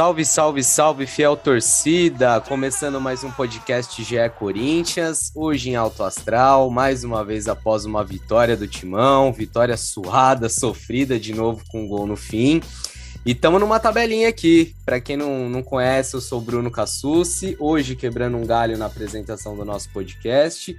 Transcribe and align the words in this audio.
Salve, 0.00 0.24
salve, 0.24 0.64
salve, 0.64 1.06
fiel 1.06 1.36
torcida! 1.36 2.40
Começando 2.40 2.98
mais 2.98 3.22
um 3.22 3.30
podcast 3.30 4.02
GE 4.02 4.30
Corinthians, 4.38 5.30
hoje 5.34 5.68
em 5.68 5.76
Alto 5.76 6.02
Astral, 6.02 6.70
mais 6.70 7.04
uma 7.04 7.22
vez 7.22 7.46
após 7.46 7.84
uma 7.84 8.02
vitória 8.02 8.56
do 8.56 8.66
Timão, 8.66 9.30
vitória 9.30 9.76
suada, 9.76 10.48
sofrida 10.48 11.20
de 11.20 11.34
novo 11.34 11.62
com 11.68 11.82
um 11.82 11.86
gol 11.86 12.06
no 12.06 12.16
fim. 12.16 12.62
E 13.26 13.32
estamos 13.32 13.60
numa 13.60 13.78
tabelinha 13.78 14.30
aqui. 14.30 14.74
Para 14.86 15.02
quem 15.02 15.18
não, 15.18 15.50
não 15.50 15.62
conhece, 15.62 16.14
eu 16.14 16.20
sou 16.22 16.40
Bruno 16.40 16.70
Cassucci, 16.70 17.54
hoje 17.60 17.94
quebrando 17.94 18.38
um 18.38 18.46
galho 18.46 18.78
na 18.78 18.86
apresentação 18.86 19.54
do 19.54 19.66
nosso 19.66 19.90
podcast. 19.90 20.74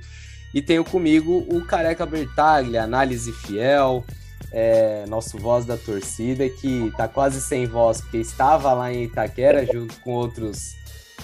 E 0.52 0.64
tenho 0.64 0.84
comigo 0.84 1.46
o 1.48 1.64
Careca 1.64 2.08
Bertaglia, 2.08 2.82
análise 2.82 3.32
fiel, 3.32 4.04
é, 4.52 5.06
nosso 5.08 5.38
voz 5.38 5.66
da 5.66 5.78
torcida, 5.78 6.50
que 6.50 6.92
tá 6.98 7.08
quase 7.08 7.42
sem 7.42 7.66
voz, 7.66 8.02
porque 8.02 8.18
estava 8.18 8.74
lá 8.74 8.92
em 8.92 9.04
Itaquera 9.04 9.66
junto 9.66 10.00
com 10.02 10.12
outros 10.14 10.76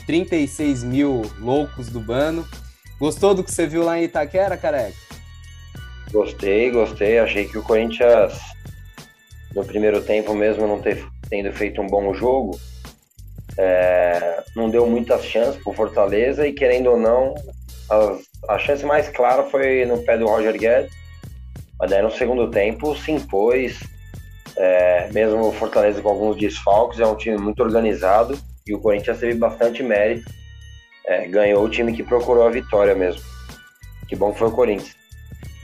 36 0.05 0.83
mil 0.83 1.23
loucos 1.39 1.89
do 1.89 1.99
bando. 1.99 2.47
Gostou 2.99 3.35
do 3.35 3.43
que 3.43 3.51
você 3.51 3.67
viu 3.67 3.83
lá 3.83 3.99
em 3.99 4.05
Itaquera, 4.05 4.57
Careca? 4.57 4.95
Gostei, 6.11 6.71
gostei. 6.71 7.19
Achei 7.19 7.45
que 7.47 7.57
o 7.57 7.63
Corinthians, 7.63 8.33
no 9.53 9.65
primeiro 9.65 10.01
tempo 10.01 10.33
mesmo, 10.33 10.65
não 10.65 10.81
ter, 10.81 11.05
tendo 11.29 11.51
feito 11.53 11.81
um 11.81 11.87
bom 11.87 12.13
jogo, 12.13 12.57
é, 13.57 14.43
não 14.55 14.69
deu 14.69 14.87
muitas 14.87 15.25
chances 15.25 15.61
para 15.61 15.71
o 15.71 15.75
Fortaleza 15.75 16.47
e, 16.47 16.53
querendo 16.53 16.91
ou 16.91 16.97
não, 16.97 17.35
as, 17.89 18.21
a 18.47 18.57
chance 18.57 18.85
mais 18.85 19.09
clara 19.09 19.43
foi 19.43 19.85
no 19.85 20.01
pé 20.03 20.17
do 20.17 20.27
Roger 20.27 20.57
Guedes. 20.57 20.96
Mas 21.79 21.89
daí 21.89 22.01
no 22.01 22.11
segundo 22.11 22.49
tempo 22.49 22.95
se 22.95 23.11
impôs, 23.11 23.79
é, 24.55 25.09
mesmo 25.11 25.47
o 25.47 25.51
Fortaleza 25.51 26.01
com 26.01 26.09
alguns 26.09 26.37
desfalques, 26.37 26.99
é 26.99 27.05
um 27.05 27.15
time 27.15 27.37
muito 27.37 27.61
organizado 27.61 28.37
e 28.65 28.73
o 28.73 28.79
Corinthians 28.79 29.19
teve 29.19 29.35
bastante 29.35 29.83
mérito. 29.83 30.31
É, 31.05 31.27
ganhou 31.27 31.63
o 31.63 31.69
time 31.69 31.93
que 31.93 32.03
procurou 32.03 32.45
a 32.45 32.49
vitória 32.49 32.95
mesmo. 32.95 33.21
Que 34.07 34.15
bom 34.15 34.31
que 34.31 34.39
foi 34.39 34.47
o 34.47 34.51
Corinthians. 34.51 34.97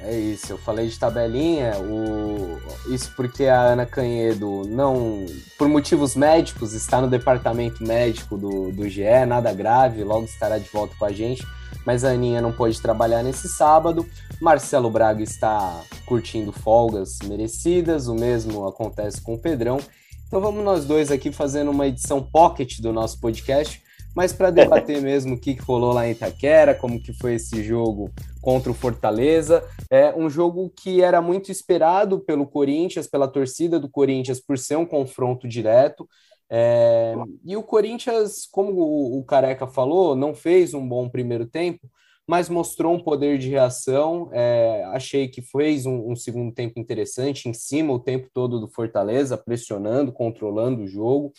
É 0.06 0.14
isso, 0.14 0.52
eu 0.52 0.58
falei 0.58 0.88
de 0.88 1.00
tabelinha, 1.00 1.78
o... 1.80 2.60
isso 2.94 3.14
porque 3.16 3.46
a 3.46 3.62
Ana 3.62 3.86
Canhedo 3.86 4.64
não, 4.68 5.26
por 5.58 5.70
motivos 5.70 6.14
médicos, 6.14 6.74
está 6.74 7.00
no 7.00 7.10
departamento 7.10 7.82
médico 7.82 8.38
do, 8.38 8.70
do 8.70 8.90
GE, 8.90 9.26
nada 9.26 9.54
grave, 9.54 10.04
logo 10.04 10.26
estará 10.26 10.58
de 10.58 10.68
volta 10.68 10.94
com 11.00 11.06
a 11.06 11.12
gente, 11.14 11.48
mas 11.86 12.04
a 12.04 12.12
Aninha 12.12 12.42
não 12.42 12.52
pôde 12.52 12.82
trabalhar 12.82 13.24
nesse 13.24 13.48
sábado, 13.50 14.06
Marcelo 14.42 14.90
Braga 14.90 15.24
está 15.24 15.82
curtindo 16.06 16.52
folgas 16.52 17.20
merecidas, 17.24 18.08
o 18.08 18.16
mesmo 18.16 18.68
acontece 18.68 19.22
com 19.22 19.36
o 19.36 19.40
Pedrão, 19.40 19.80
então 20.28 20.42
vamos 20.42 20.64
nós 20.64 20.84
dois 20.86 21.12
aqui 21.12 21.32
fazendo 21.32 21.70
uma 21.70 21.88
edição 21.88 22.20
pocket 22.20 22.80
do 22.80 22.92
nosso 22.92 23.20
podcast, 23.20 23.84
mas 24.16 24.34
para 24.34 24.50
debater 24.50 25.00
mesmo 25.02 25.36
o 25.36 25.40
que 25.40 25.54
rolou 25.54 25.94
lá 25.94 26.08
em 26.08 26.12
Itaquera, 26.12 26.74
como 26.74 27.00
que 27.00 27.14
foi 27.14 27.36
esse 27.36 27.64
jogo 27.64 28.12
contra 28.42 28.72
o 28.72 28.74
Fortaleza, 28.74 29.64
é 29.90 30.14
um 30.16 30.30
jogo 30.30 30.72
que 30.76 31.02
era 31.02 31.22
muito 31.22 31.52
esperado 31.52 32.20
pelo 32.20 32.48
Corinthians, 32.48 33.08
pela 33.08 33.28
torcida 33.28 33.80
do 33.80 33.90
Corinthians, 33.90 34.40
por 34.40 34.58
ser 34.58 34.76
um 34.76 34.86
confronto 34.86 35.48
direto. 35.48 36.08
É, 36.56 37.16
e 37.44 37.58
o 37.58 37.64
Corinthians, 37.64 38.46
como 38.46 39.18
o 39.18 39.24
Careca 39.24 39.66
falou, 39.66 40.16
não 40.16 40.36
fez 40.36 40.76
um 40.76 40.88
bom 40.88 41.10
primeiro 41.10 41.48
tempo, 41.48 41.90
mas 42.28 42.48
mostrou 42.48 42.94
um 42.94 43.04
poder 43.04 43.40
de 43.40 43.50
reação. 43.50 44.30
É, 44.32 44.84
achei 44.94 45.28
que 45.28 45.42
fez 45.42 45.88
um, 45.88 46.12
um, 46.12 46.16
segundo 46.16 46.54
tempo 46.54 46.80
interessante, 46.80 47.50
em 47.50 47.54
cima 47.54 47.92
o 47.92 48.00
tempo 48.00 48.30
todo 48.32 48.60
do 48.60 48.68
Fortaleza, 48.68 49.36
pressionando, 49.36 50.12
controlando 50.12 50.84
o 50.84 50.88
jogo. 50.88 51.34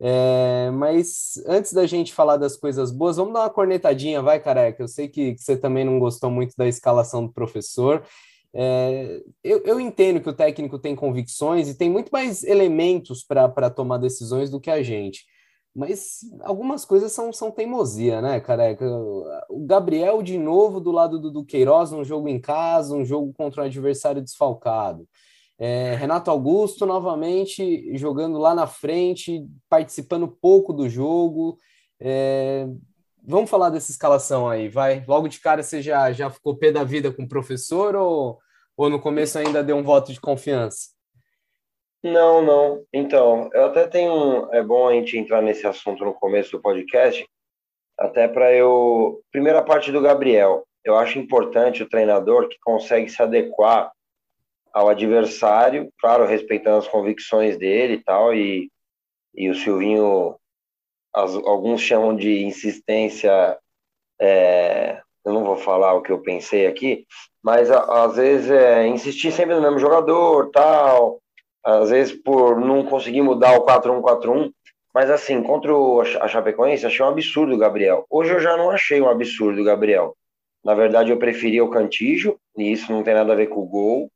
É, 0.00 0.70
mas 0.70 1.32
antes 1.48 1.72
da 1.72 1.84
gente 1.84 2.14
falar 2.14 2.36
das 2.36 2.56
coisas 2.56 2.92
boas, 2.92 3.16
vamos 3.16 3.34
dar 3.34 3.40
uma 3.40 3.50
cornetadinha, 3.50 4.22
vai, 4.22 4.38
careca. 4.38 4.80
Eu 4.80 4.88
sei 4.88 5.08
que, 5.08 5.34
que 5.34 5.42
você 5.42 5.56
também 5.56 5.84
não 5.84 5.98
gostou 5.98 6.30
muito 6.30 6.54
da 6.56 6.68
escalação 6.68 7.26
do 7.26 7.32
professor. 7.32 8.04
É, 8.56 9.20
eu, 9.42 9.62
eu, 9.64 9.80
entendo 9.80 10.20
que 10.20 10.28
o 10.28 10.34
técnico 10.34 10.78
tem 10.78 10.94
convicções 10.94 11.68
e 11.68 11.76
tem 11.76 11.90
muito 11.90 12.10
mais 12.12 12.44
elementos 12.44 13.24
para 13.24 13.68
tomar 13.68 13.98
decisões 13.98 14.48
do 14.48 14.60
que 14.60 14.70
a 14.70 14.80
gente. 14.82 15.24
Mas 15.74 16.20
algumas 16.42 16.84
coisas 16.84 17.10
são, 17.10 17.32
são 17.32 17.50
teimosia, 17.50 18.22
né, 18.22 18.38
careca? 18.38 18.86
O 19.50 19.66
Gabriel, 19.66 20.22
de 20.22 20.38
novo, 20.38 20.78
do 20.80 20.92
lado 20.92 21.18
do, 21.18 21.32
do 21.32 21.44
Queiroz, 21.44 21.92
um 21.92 22.04
jogo 22.04 22.28
em 22.28 22.40
casa, 22.40 22.94
um 22.94 23.04
jogo 23.04 23.32
contra 23.34 23.62
um 23.62 23.64
adversário 23.66 24.22
desfalcado. 24.22 25.08
É, 25.58 25.94
Renato 25.96 26.30
Augusto 26.30 26.86
novamente 26.86 27.96
jogando 27.96 28.38
lá 28.38 28.54
na 28.54 28.66
frente, 28.68 29.44
participando 29.68 30.28
pouco 30.28 30.72
do 30.72 30.88
jogo. 30.88 31.58
É, 32.00 32.68
vamos 33.26 33.50
falar 33.50 33.70
dessa 33.70 33.90
escalação 33.90 34.48
aí, 34.48 34.68
vai. 34.68 35.04
Logo 35.08 35.26
de 35.26 35.40
cara 35.40 35.62
você 35.62 35.82
já, 35.82 36.12
já 36.12 36.30
ficou 36.30 36.56
pé 36.56 36.70
da 36.70 36.84
vida 36.84 37.12
com 37.12 37.24
o 37.24 37.28
professor 37.28 37.96
ou, 37.96 38.38
ou 38.76 38.90
no 38.90 39.00
começo 39.00 39.38
ainda 39.38 39.62
deu 39.62 39.76
um 39.76 39.82
voto 39.82 40.12
de 40.12 40.20
confiança? 40.20 40.94
Não, 42.02 42.42
não. 42.42 42.84
Então, 42.92 43.48
eu 43.54 43.66
até 43.66 43.86
tenho. 43.86 44.48
É 44.52 44.62
bom 44.62 44.88
a 44.88 44.92
gente 44.92 45.16
entrar 45.16 45.40
nesse 45.40 45.66
assunto 45.66 46.04
no 46.04 46.12
começo 46.12 46.50
do 46.52 46.60
podcast, 46.60 47.26
até 47.98 48.28
para 48.28 48.52
eu. 48.52 49.22
Primeira 49.32 49.62
parte 49.62 49.90
do 49.90 50.02
Gabriel. 50.02 50.66
Eu 50.84 50.96
acho 50.98 51.18
importante 51.18 51.82
o 51.82 51.88
treinador 51.88 52.48
que 52.48 52.58
consegue 52.60 53.08
se 53.08 53.22
adequar 53.22 53.90
ao 54.74 54.88
adversário, 54.88 55.88
claro, 55.98 56.26
respeitando 56.26 56.78
as 56.78 56.88
convicções 56.88 57.56
dele 57.56 57.94
e 57.94 58.02
tal, 58.02 58.34
e, 58.34 58.68
e 59.32 59.48
o 59.48 59.54
Silvinho, 59.54 60.36
as, 61.14 61.32
alguns 61.36 61.80
chamam 61.80 62.14
de 62.14 62.42
insistência, 62.42 63.56
é, 64.20 65.00
eu 65.24 65.32
não 65.32 65.44
vou 65.44 65.56
falar 65.56 65.94
o 65.94 66.02
que 66.02 66.12
eu 66.12 66.18
pensei 66.18 66.66
aqui, 66.66 67.06
mas 67.42 67.70
às 67.70 68.16
vezes 68.16 68.50
é, 68.50 68.86
insistir 68.86 69.32
sempre 69.32 69.54
no 69.54 69.62
mesmo 69.62 69.78
jogador, 69.78 70.50
tal, 70.50 71.20
às 71.64 71.90
vezes 71.90 72.12
por 72.12 72.60
não 72.60 72.84
conseguir 72.84 73.22
mudar 73.22 73.58
o 73.58 73.64
4-1-4-1, 73.64 74.52
mas 74.94 75.10
assim, 75.10 75.42
contra 75.42 75.74
o, 75.74 76.00
a 76.00 76.28
Chapecoense, 76.28 76.86
achei 76.86 77.04
um 77.04 77.08
absurdo 77.08 77.54
o 77.54 77.58
Gabriel. 77.58 78.06
Hoje 78.08 78.32
eu 78.32 78.40
já 78.40 78.56
não 78.56 78.70
achei 78.70 79.00
um 79.00 79.08
absurdo 79.08 79.60
o 79.60 79.64
Gabriel. 79.64 80.14
Na 80.64 80.74
verdade, 80.74 81.10
eu 81.10 81.18
preferia 81.18 81.64
o 81.64 81.70
Cantígio, 81.70 82.38
e 82.56 82.70
isso 82.70 82.92
não 82.92 83.02
tem 83.02 83.14
nada 83.14 83.32
a 83.32 83.36
ver 83.36 83.48
com 83.48 83.60
o 83.60 83.66
gol, 83.66 84.10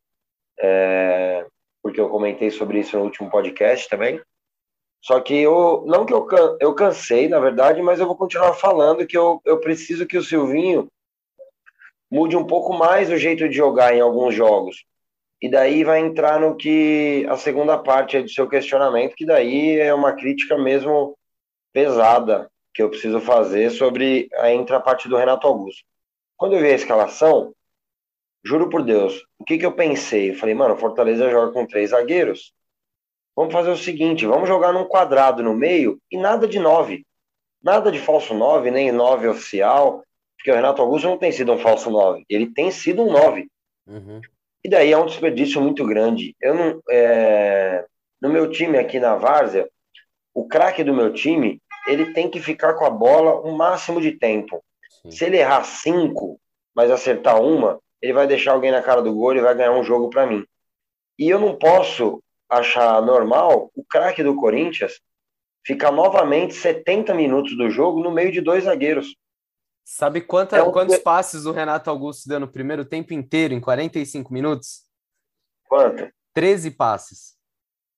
é, 0.61 1.45
porque 1.83 2.01
eu 2.01 2.09
comentei 2.09 2.51
sobre 2.51 2.79
isso 2.79 2.97
no 2.97 3.05
último 3.05 3.31
podcast 3.31 3.89
também. 3.89 4.21
Só 5.03 5.21
que 5.21 5.35
eu, 5.35 5.85
não 5.87 6.05
que 6.05 6.13
eu, 6.13 6.27
eu 6.61 6.75
cansei, 6.75 7.29
na 7.29 7.39
verdade, 7.39 7.81
mas 7.83 8.01
eu 8.01 8.07
vou 8.07 8.17
continuar 8.17 8.53
falando 8.55 9.07
que 9.07 9.17
eu, 9.17 9.41
eu 9.45 9.61
preciso 9.61 10.07
que 10.07 10.17
o 10.17 10.23
Silvinho 10.23 10.89
mude 12.11 12.37
um 12.37 12.47
pouco 12.47 12.73
mais 12.73 13.11
o 13.11 13.17
jeito 13.17 13.49
de 13.49 13.57
jogar 13.57 13.95
em 13.95 14.01
alguns 14.01 14.35
jogos. 14.35 14.85
E 15.41 15.49
daí 15.49 15.85
vai 15.85 16.01
entrar 16.01 16.41
no 16.41 16.57
que 16.57 17.27
a 17.29 17.37
segunda 17.37 17.79
parte 17.79 18.21
do 18.21 18.29
seu 18.29 18.49
questionamento, 18.49 19.15
que 19.15 19.27
daí 19.27 19.79
é 19.79 19.95
uma 19.95 20.13
crítica 20.13 20.59
mesmo 20.59 21.17
pesada 21.73 22.51
que 22.75 22.83
eu 22.83 22.91
preciso 22.91 23.21
fazer 23.21 23.71
sobre 23.71 24.29
a 24.37 24.51
entra 24.53 24.81
parte 24.81 25.09
do 25.09 25.17
Renato 25.17 25.47
Augusto. 25.47 25.85
Quando 26.37 26.55
eu 26.55 26.61
vi 26.61 26.69
a 26.69 26.75
escalação, 26.75 27.55
Juro 28.45 28.71
por 28.71 28.83
Deus, 28.83 29.27
o 29.39 29.45
que, 29.45 29.59
que 29.59 29.67
eu 29.67 29.73
pensei? 29.73 30.31
Eu 30.31 30.35
falei, 30.35 30.55
mano, 30.55 30.77
Fortaleza 30.77 31.31
joga 31.31 31.53
com 31.53 31.67
três 31.67 31.91
zagueiros. 31.91 32.53
Vamos 33.37 33.53
fazer 33.53 33.71
o 33.71 33.77
seguinte, 33.77 34.27
vamos 34.27 34.49
jogar 34.49 34.73
num 34.73 34.85
quadrado 34.85 35.43
no 35.43 35.55
meio 35.55 36.01
e 36.11 36.17
nada 36.17 36.47
de 36.47 36.59
nove. 36.59 37.05
Nada 37.63 37.91
de 37.91 37.99
falso 37.99 38.35
nove, 38.35 38.71
nem 38.71 38.93
nove 38.93 39.29
oficial, 39.29 40.03
porque 40.49 40.53
o 40.53 40.55
Renato 40.55 40.81
Augusto 40.81 41.09
não 41.09 41.19
tem 41.19 41.31
sido 41.31 41.53
um 41.53 41.59
falso 41.59 41.91
nove, 41.91 42.25
ele 42.27 42.47
tem 42.47 42.71
sido 42.71 43.03
um 43.03 43.13
nove. 43.13 43.51
Uhum. 43.87 44.23
E 44.65 44.69
daí 44.69 44.91
é 44.91 44.97
um 44.97 45.05
desperdício 45.05 45.61
muito 45.61 45.87
grande. 45.87 46.35
Eu 46.41 46.55
não, 46.55 46.83
é... 46.89 47.85
No 48.21 48.31
meu 48.31 48.51
time 48.51 48.79
aqui 48.79 48.99
na 48.99 49.15
Várzea, 49.15 49.69
o 50.33 50.49
craque 50.49 50.83
do 50.83 50.95
meu 50.95 51.13
time, 51.13 51.61
ele 51.87 52.15
tem 52.15 52.31
que 52.31 52.41
ficar 52.41 52.75
com 52.75 52.87
a 52.87 52.91
bola 52.91 53.39
o 53.43 53.53
máximo 53.53 54.01
de 54.01 54.13
tempo. 54.13 54.65
Sim. 55.03 55.11
Se 55.11 55.27
ele 55.27 55.37
errar 55.37 55.65
cinco, 55.65 56.41
mas 56.75 56.91
acertar 56.91 57.43
uma, 57.43 57.79
ele 58.01 58.15
vai 58.15 58.27
deixar 58.27 58.53
alguém 58.53 58.71
na 58.71 58.81
cara 58.81 59.03
do 59.03 59.13
gol 59.13 59.35
e 59.35 59.41
vai 59.41 59.55
ganhar 59.55 59.73
um 59.73 59.85
jogo 59.85 60.09
para 60.09 60.27
mim. 60.27 60.47
E 61.19 61.29
eu 61.29 61.39
não 61.39 61.57
posso 61.57 62.23
achar 62.49 63.03
normal 63.03 63.71
o 63.77 63.85
craque 63.85 64.23
do 64.23 64.35
Corinthians 64.35 64.99
fica 65.63 65.91
novamente 65.91 66.55
70 66.55 67.13
minutos 67.13 67.55
do 67.55 67.69
jogo 67.69 68.03
no 68.03 68.11
meio 68.11 68.33
de 68.33 68.41
dois 68.41 68.65
zagueiros. 68.65 69.15
Sabe 69.91 70.21
quanta, 70.21 70.55
é 70.55 70.63
um... 70.63 70.71
quantos 70.71 70.99
passes 70.99 71.47
o 71.47 71.51
Renato 71.51 71.89
Augusto 71.89 72.29
deu 72.29 72.39
no 72.39 72.47
primeiro 72.47 72.85
tempo 72.85 73.15
inteiro, 73.15 73.55
em 73.55 73.61
45 73.61 74.31
minutos? 74.31 74.83
Quanto? 75.67 76.07
13 76.35 76.73
passes. 76.73 77.35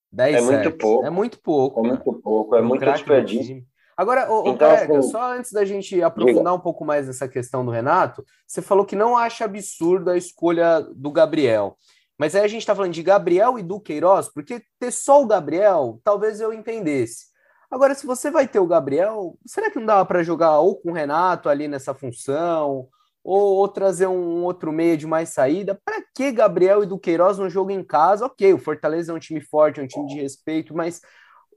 10 0.09 0.37
é 0.37 0.41
muito 0.41 0.77
pouco. 0.77 1.05
É 1.05 1.09
muito 1.09 1.41
pouco. 1.41 1.79
É 1.79 1.89
muito 1.89 2.13
pouco, 2.13 2.55
é 2.55 2.61
um 2.61 2.65
muito 2.65 2.85
desperdício. 2.85 3.61
Agora, 3.97 4.31
o, 4.31 4.47
então, 4.47 4.71
assim, 4.71 5.01
só 5.01 5.33
antes 5.33 5.51
da 5.51 5.65
gente 5.65 6.01
aprofundar 6.01 6.43
diga. 6.43 6.53
um 6.53 6.59
pouco 6.61 6.85
mais 6.85 7.07
nessa 7.07 7.27
questão 7.27 7.65
do 7.65 7.71
Renato, 7.71 8.23
você 8.47 8.61
falou 8.61 8.85
que 8.85 8.95
não 8.95 9.17
acha 9.17 9.43
absurdo 9.43 10.11
a 10.11 10.17
escolha 10.17 10.79
do 10.95 11.11
Gabriel. 11.11 11.77
Mas 12.17 12.33
aí 12.33 12.45
a 12.45 12.47
gente 12.47 12.61
está 12.61 12.73
falando 12.73 12.93
de 12.93 13.03
Gabriel 13.03 13.59
e 13.59 13.63
do 13.63 13.81
Queiroz, 13.81 14.29
porque 14.29 14.63
ter 14.79 14.91
só 14.91 15.21
o 15.21 15.27
Gabriel, 15.27 15.99
talvez 16.05 16.39
eu 16.39 16.53
entendesse. 16.53 17.30
Agora, 17.71 17.95
se 17.95 18.05
você 18.05 18.29
vai 18.29 18.45
ter 18.45 18.59
o 18.59 18.67
Gabriel, 18.67 19.37
será 19.45 19.71
que 19.71 19.79
não 19.79 19.85
dava 19.85 20.05
para 20.05 20.23
jogar 20.23 20.59
ou 20.59 20.75
com 20.75 20.91
o 20.91 20.93
Renato 20.93 21.47
ali 21.47 21.69
nessa 21.69 21.93
função, 21.93 22.89
ou, 23.23 23.55
ou 23.55 23.67
trazer 23.69 24.07
um 24.07 24.43
outro 24.43 24.73
meio 24.73 24.97
de 24.97 25.07
mais 25.07 25.29
saída? 25.29 25.79
Para 25.85 26.03
que 26.13 26.33
Gabriel 26.33 26.83
e 26.83 26.85
Duqueiroz 26.85 27.37
no 27.37 27.49
jogo 27.49 27.71
em 27.71 27.81
casa? 27.81 28.25
Ok, 28.25 28.53
o 28.53 28.59
Fortaleza 28.59 29.13
é 29.13 29.15
um 29.15 29.19
time 29.19 29.39
forte, 29.39 29.79
é 29.79 29.83
um 29.83 29.87
time 29.87 30.05
de 30.07 30.19
respeito, 30.19 30.75
mas 30.75 31.01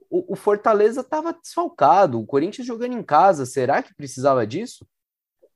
o, 0.09 0.33
o 0.33 0.35
Fortaleza 0.37 1.01
estava 1.01 1.33
desfalcado, 1.33 2.17
o 2.17 2.25
Corinthians 2.25 2.65
jogando 2.65 2.93
em 2.93 3.03
casa, 3.03 3.45
será 3.45 3.83
que 3.83 3.93
precisava 3.93 4.47
disso? 4.47 4.87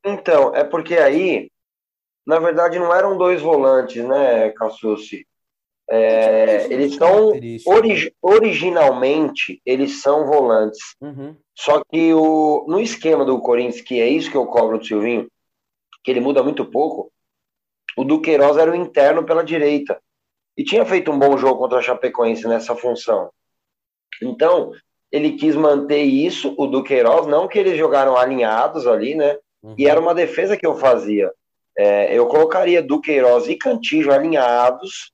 Então, 0.03 0.53
é 0.53 0.65
porque 0.65 0.97
aí, 0.97 1.49
na 2.25 2.37
verdade, 2.37 2.77
não 2.79 2.93
eram 2.93 3.17
dois 3.17 3.41
volantes, 3.41 4.03
né, 4.05 4.49
Cassucci? 4.51 5.25
É, 5.91 6.71
eles 6.71 6.95
são 6.95 7.33
ori 7.65 8.13
originalmente 8.21 9.59
eles 9.65 10.01
são 10.01 10.25
volantes. 10.27 10.95
Uhum. 11.01 11.35
Só 11.55 11.81
que 11.83 12.13
o, 12.13 12.65
no 12.67 12.79
esquema 12.79 13.25
do 13.25 13.39
Corinthians, 13.39 13.81
que 13.81 13.99
é 13.99 14.07
isso 14.07 14.29
que 14.29 14.37
eu 14.37 14.45
cobro 14.45 14.77
do 14.77 14.85
Silvinho, 14.85 15.27
que 16.03 16.11
ele 16.11 16.19
muda 16.19 16.43
muito 16.43 16.63
pouco, 16.63 17.11
o 17.97 18.03
Duqueiroz 18.03 18.57
era 18.57 18.71
o 18.71 18.75
interno 18.75 19.25
pela 19.25 19.43
direita. 19.43 19.99
E 20.55 20.63
tinha 20.63 20.85
feito 20.85 21.11
um 21.11 21.17
bom 21.17 21.37
jogo 21.37 21.59
contra 21.59 21.79
a 21.79 21.81
Chapecoense 21.81 22.47
nessa 22.47 22.75
função. 22.75 23.31
Então, 24.21 24.71
ele 25.11 25.33
quis 25.33 25.55
manter 25.55 26.03
isso, 26.03 26.53
o 26.57 26.67
Duqueiroz, 26.67 27.25
não 27.25 27.47
que 27.47 27.57
eles 27.57 27.77
jogaram 27.77 28.15
alinhados 28.15 28.85
ali, 28.85 29.15
né? 29.15 29.37
Uhum. 29.63 29.75
E 29.77 29.87
era 29.87 29.99
uma 29.99 30.13
defesa 30.13 30.55
que 30.55 30.67
eu 30.67 30.75
fazia. 30.75 31.31
É, 31.77 32.15
eu 32.15 32.27
colocaria 32.27 32.83
Duqueiroz 32.83 33.47
e 33.47 33.55
Cantijo 33.55 34.11
alinhados 34.11 35.11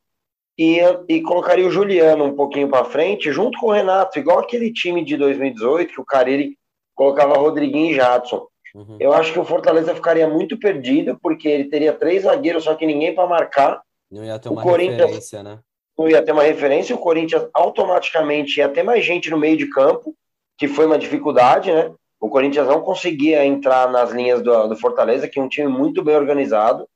e, 0.57 0.79
e 1.09 1.21
colocaria 1.21 1.67
o 1.67 1.71
Juliano 1.71 2.23
um 2.23 2.35
pouquinho 2.35 2.69
para 2.69 2.85
frente, 2.85 3.31
junto 3.31 3.59
com 3.59 3.67
o 3.67 3.71
Renato, 3.71 4.17
igual 4.17 4.39
aquele 4.39 4.71
time 4.71 5.03
de 5.03 5.17
2018 5.17 5.93
que 5.93 6.01
o 6.01 6.05
Carilli 6.05 6.57
colocava 6.93 7.37
Rodriguinho 7.37 7.91
e 7.91 7.95
Jadson. 7.95 8.47
Uhum. 8.73 8.97
Eu 8.99 9.13
acho 9.13 9.31
que 9.31 9.39
o 9.39 9.45
Fortaleza 9.45 9.93
ficaria 9.93 10.27
muito 10.27 10.57
perdido, 10.57 11.17
porque 11.21 11.47
ele 11.47 11.65
teria 11.65 11.93
três 11.93 12.23
zagueiros, 12.23 12.63
só 12.63 12.75
que 12.75 12.85
ninguém 12.85 13.13
para 13.13 13.27
marcar. 13.27 13.81
Não 14.09 14.23
ia 14.23 14.39
ter 14.39 14.49
uma 14.49 14.61
o 14.61 14.65
referência, 14.65 15.43
né? 15.43 15.59
Não 15.97 16.09
ia 16.09 16.21
ter 16.21 16.33
uma 16.33 16.43
referência, 16.43 16.95
o 16.95 16.99
Corinthians 16.99 17.47
automaticamente 17.53 18.59
ia 18.59 18.67
ter 18.67 18.83
mais 18.83 19.03
gente 19.05 19.29
no 19.29 19.37
meio 19.37 19.55
de 19.55 19.69
campo, 19.69 20.13
que 20.57 20.67
foi 20.67 20.85
uma 20.85 20.97
dificuldade, 20.97 21.71
né? 21.71 21.91
O 22.19 22.29
Corinthians 22.29 22.67
não 22.67 22.81
conseguia 22.81 23.45
entrar 23.45 23.89
nas 23.89 24.11
linhas 24.11 24.41
do, 24.41 24.67
do 24.67 24.75
Fortaleza, 24.75 25.27
que 25.27 25.39
é 25.39 25.41
um 25.41 25.49
time 25.49 25.67
muito 25.67 26.03
bem 26.03 26.15
organizado. 26.15 26.87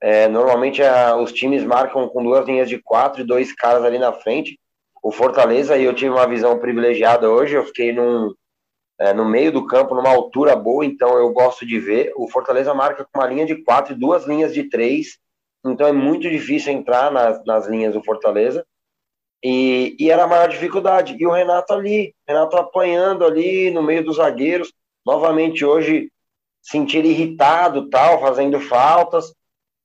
É, 0.00 0.28
normalmente 0.28 0.82
a, 0.82 1.16
os 1.16 1.32
times 1.32 1.64
marcam 1.64 2.08
com 2.08 2.22
duas 2.22 2.46
linhas 2.46 2.68
de 2.68 2.78
quatro 2.78 3.20
e 3.20 3.26
dois 3.26 3.52
caras 3.52 3.84
ali 3.84 3.98
na 3.98 4.12
frente. 4.12 4.58
O 5.02 5.10
Fortaleza, 5.10 5.76
e 5.76 5.84
eu 5.84 5.94
tive 5.94 6.10
uma 6.10 6.26
visão 6.26 6.58
privilegiada 6.58 7.30
hoje, 7.30 7.54
eu 7.54 7.64
fiquei 7.64 7.92
num, 7.92 8.32
é, 8.98 9.12
no 9.12 9.24
meio 9.24 9.52
do 9.52 9.66
campo, 9.66 9.94
numa 9.94 10.10
altura 10.10 10.56
boa, 10.56 10.84
então 10.84 11.16
eu 11.16 11.32
gosto 11.32 11.66
de 11.66 11.78
ver. 11.78 12.12
O 12.16 12.28
Fortaleza 12.28 12.74
marca 12.74 13.04
com 13.04 13.18
uma 13.18 13.26
linha 13.26 13.46
de 13.46 13.56
quatro 13.62 13.94
e 13.94 13.98
duas 13.98 14.26
linhas 14.26 14.52
de 14.52 14.64
três, 14.64 15.18
então 15.64 15.86
é 15.86 15.92
muito 15.92 16.28
difícil 16.28 16.72
entrar 16.72 17.10
nas, 17.10 17.44
nas 17.44 17.66
linhas 17.66 17.94
do 17.94 18.02
Fortaleza. 18.02 18.64
E, 19.42 19.96
e 20.00 20.10
era 20.10 20.24
a 20.24 20.26
maior 20.26 20.48
dificuldade. 20.48 21.16
E 21.18 21.26
o 21.26 21.30
Renato 21.30 21.72
ali, 21.72 22.12
Renato 22.26 22.56
apanhando 22.56 23.24
ali 23.24 23.70
no 23.70 23.82
meio 23.82 24.04
dos 24.04 24.16
zagueiros, 24.16 24.72
novamente 25.06 25.64
hoje 25.64 26.10
sentir 26.60 27.04
irritado, 27.04 27.88
tal, 27.88 28.20
fazendo 28.20 28.60
faltas. 28.60 29.32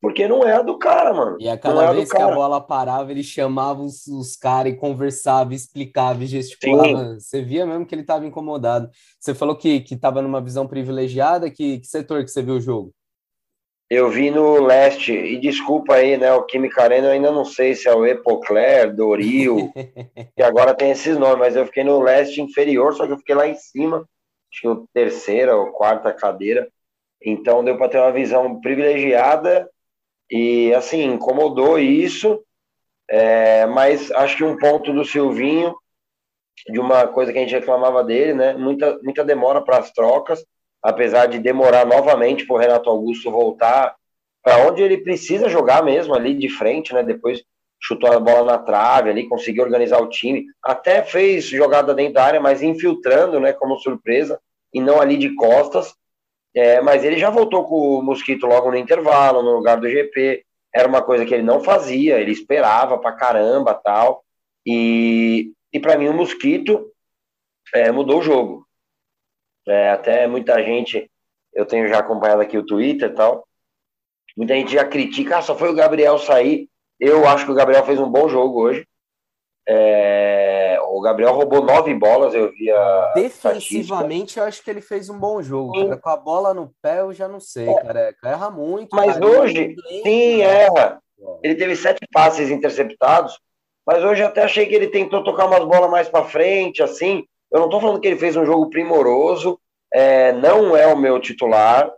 Porque 0.04 0.28
não 0.28 0.44
é 0.46 0.52
a 0.52 0.62
do 0.62 0.78
cara, 0.78 1.14
mano. 1.14 1.38
E 1.40 1.48
a 1.48 1.58
cada 1.58 1.86
é 1.86 1.94
vez 1.94 2.12
que 2.12 2.22
a 2.22 2.28
bola 2.28 2.60
parava, 2.60 3.10
ele 3.10 3.24
chamava 3.24 3.82
os, 3.82 4.06
os 4.06 4.36
caras 4.36 4.74
e 4.74 4.76
conversava, 4.76 5.54
explicava 5.54 6.22
e 6.22 6.28
gesticulava. 6.28 7.14
Sim. 7.14 7.20
Você 7.22 7.42
via 7.42 7.66
mesmo 7.66 7.86
que 7.86 7.96
ele 7.96 8.02
estava 8.02 8.26
incomodado. 8.26 8.90
Você 9.18 9.34
falou 9.34 9.56
que 9.56 9.82
estava 9.90 10.22
numa 10.22 10.42
visão 10.42 10.68
privilegiada. 10.68 11.50
Que, 11.50 11.80
que 11.80 11.88
setor 11.88 12.22
que 12.22 12.32
você 12.32 12.42
viu 12.42 12.56
o 12.56 12.60
jogo? 12.60 12.94
Eu 13.90 14.10
vi 14.10 14.30
no 14.30 14.62
leste, 14.62 15.14
e 15.14 15.40
desculpa 15.40 15.94
aí, 15.94 16.18
né? 16.18 16.34
O 16.34 16.44
Química 16.44 16.84
Arena, 16.84 17.08
eu 17.08 17.12
ainda 17.12 17.32
não 17.32 17.46
sei 17.46 17.74
se 17.74 17.88
é 17.88 17.96
o 17.96 18.06
Epocler, 18.06 18.94
Doril, 18.94 19.72
que 20.36 20.44
agora 20.44 20.74
tem 20.74 20.92
esses 20.92 21.18
nomes, 21.18 21.40
mas 21.40 21.56
eu 21.56 21.66
fiquei 21.66 21.86
no 21.86 22.02
leste 22.02 22.42
inferior, 22.42 22.94
só 22.94 23.06
que 23.08 23.14
eu 23.14 23.18
fiquei 23.20 23.36
lá 23.36 23.48
em 23.48 23.56
cima, 23.56 24.06
acho 24.52 24.62
que 24.62 24.88
terceira 24.94 25.56
ou 25.56 25.72
quarta 25.72 26.12
cadeira. 26.12 26.68
Então 27.24 27.64
deu 27.64 27.78
para 27.78 27.88
ter 27.88 28.00
uma 28.00 28.12
visão 28.12 28.60
privilegiada 28.60 29.70
e 30.36 30.74
assim, 30.74 31.04
incomodou 31.04 31.78
isso, 31.78 32.44
é, 33.08 33.68
mas 33.68 34.10
acho 34.10 34.38
que 34.38 34.44
um 34.44 34.58
ponto 34.58 34.92
do 34.92 35.06
Silvinho, 35.06 35.76
de 36.68 36.80
uma 36.80 37.06
coisa 37.06 37.32
que 37.32 37.38
a 37.38 37.42
gente 37.42 37.54
reclamava 37.54 38.04
dele, 38.04 38.34
né? 38.34 38.54
Muita, 38.54 38.98
muita 39.04 39.24
demora 39.24 39.62
para 39.62 39.78
as 39.78 39.92
trocas, 39.92 40.44
apesar 40.82 41.28
de 41.28 41.38
demorar 41.38 41.86
novamente 41.86 42.48
para 42.48 42.56
o 42.56 42.58
Renato 42.58 42.90
Augusto 42.90 43.30
voltar 43.30 43.96
para 44.42 44.68
onde 44.68 44.82
ele 44.82 44.98
precisa 44.98 45.48
jogar 45.48 45.84
mesmo, 45.84 46.16
ali 46.16 46.34
de 46.34 46.50
frente, 46.50 46.96
né? 46.96 47.04
Depois 47.04 47.44
chutou 47.80 48.12
a 48.12 48.20
bola 48.20 48.54
na 48.54 48.58
trave 48.58 49.12
ali, 49.12 49.30
conseguiu 49.30 49.64
organizar 49.64 50.02
o 50.02 50.10
time, 50.10 50.46
até 50.64 51.04
fez 51.04 51.46
jogada 51.46 51.94
dentro 51.94 52.16
da 52.16 52.24
área, 52.24 52.42
mas 52.42 52.64
infiltrando, 52.64 53.40
né? 53.40 53.54
Como 53.54 53.78
surpresa, 53.78 54.40
e 54.74 54.82
não 54.82 55.00
ali 55.00 55.16
de 55.16 55.36
costas. 55.36 55.94
É, 56.56 56.82
mas 56.82 57.04
ele 57.04 57.18
já 57.18 57.30
voltou 57.30 57.66
com 57.66 58.00
o 58.00 58.04
Mosquito 58.04 58.46
logo 58.46 58.70
no 58.70 58.78
intervalo, 58.78 59.42
no 59.42 59.56
lugar 59.56 59.80
do 59.80 59.90
GP. 59.90 60.46
Era 60.74 60.88
uma 60.88 61.02
coisa 61.02 61.26
que 61.26 61.34
ele 61.34 61.44
não 61.44 61.60
fazia, 61.62 62.20
ele 62.20 62.32
esperava 62.32 62.98
pra 62.98 63.12
caramba 63.12 63.74
tal. 63.74 64.24
E, 64.66 65.52
e 65.72 65.80
para 65.80 65.98
mim 65.98 66.08
o 66.08 66.14
Mosquito 66.14 66.92
é, 67.74 67.92
mudou 67.92 68.20
o 68.20 68.24
jogo. 68.24 68.68
É, 69.68 69.92
até 69.92 70.28
muita 70.28 70.62
gente, 70.64 71.10
eu 71.54 71.66
tenho 71.66 71.88
já 71.88 72.00
acompanhado 72.00 72.42
aqui 72.42 72.58
o 72.58 72.66
Twitter 72.66 73.10
e 73.10 73.14
tal, 73.14 73.48
muita 74.36 74.54
gente 74.56 74.74
já 74.74 74.86
critica, 74.86 75.38
ah, 75.38 75.42
só 75.42 75.58
foi 75.58 75.70
o 75.70 75.76
Gabriel 75.76 76.18
sair. 76.18 76.70
Eu 77.00 77.28
acho 77.28 77.46
que 77.46 77.52
o 77.52 77.56
Gabriel 77.56 77.86
fez 77.86 78.00
um 78.00 78.10
bom 78.10 78.28
jogo 78.28 78.62
hoje. 78.62 78.88
É, 79.68 80.78
o 80.82 81.00
Gabriel 81.00 81.34
roubou 81.34 81.64
nove 81.64 81.94
bolas, 81.94 82.34
eu 82.34 82.52
vi 82.52 82.70
a. 82.70 83.14
Defensivamente, 83.16 84.38
eu 84.38 84.44
acho 84.44 84.64
que 84.64 84.70
ele 84.70 84.82
fez 84.82 85.10
um 85.10 85.18
bom 85.18 85.42
jogo. 85.42 85.74
Cara. 85.74 85.98
Com 85.98 86.10
a 86.10 86.18
bola 86.18 86.54
no 86.54 86.74
pé, 86.82 87.00
eu 87.00 87.14
já 87.14 87.28
não 87.28 87.40
sei, 87.40 87.70
é. 87.70 87.82
careca. 87.82 88.28
Erra 88.28 88.50
muito. 88.50 88.94
Mas 88.96 89.14
cara. 89.14 89.26
hoje, 89.26 89.76
sim, 90.04 90.42
erra. 90.42 91.00
Ele 91.42 91.56
teve 91.56 91.76
sete 91.76 92.06
passes 92.12 92.50
interceptados, 92.50 93.40
mas 93.86 94.04
hoje 94.04 94.22
até 94.22 94.44
achei 94.44 94.66
que 94.66 94.76
ele 94.76 94.88
tentou 94.88 95.24
tocar 95.24 95.46
umas 95.46 95.64
bolas 95.64 95.90
mais 95.90 96.10
para 96.10 96.26
frente, 96.26 96.84
assim. 96.84 97.24
Eu 97.50 97.62
não 97.62 97.70
tô 97.70 97.80
falando 97.80 98.00
que 98.00 98.08
ele 98.08 98.18
fez 98.18 98.36
um 98.36 98.46
jogo 98.46 98.70
primoroso, 98.70 99.60
é, 99.94 100.34
não 100.34 100.76
é 100.76 100.88
o 100.88 100.98
meu 100.98 101.20
titular. 101.20 101.90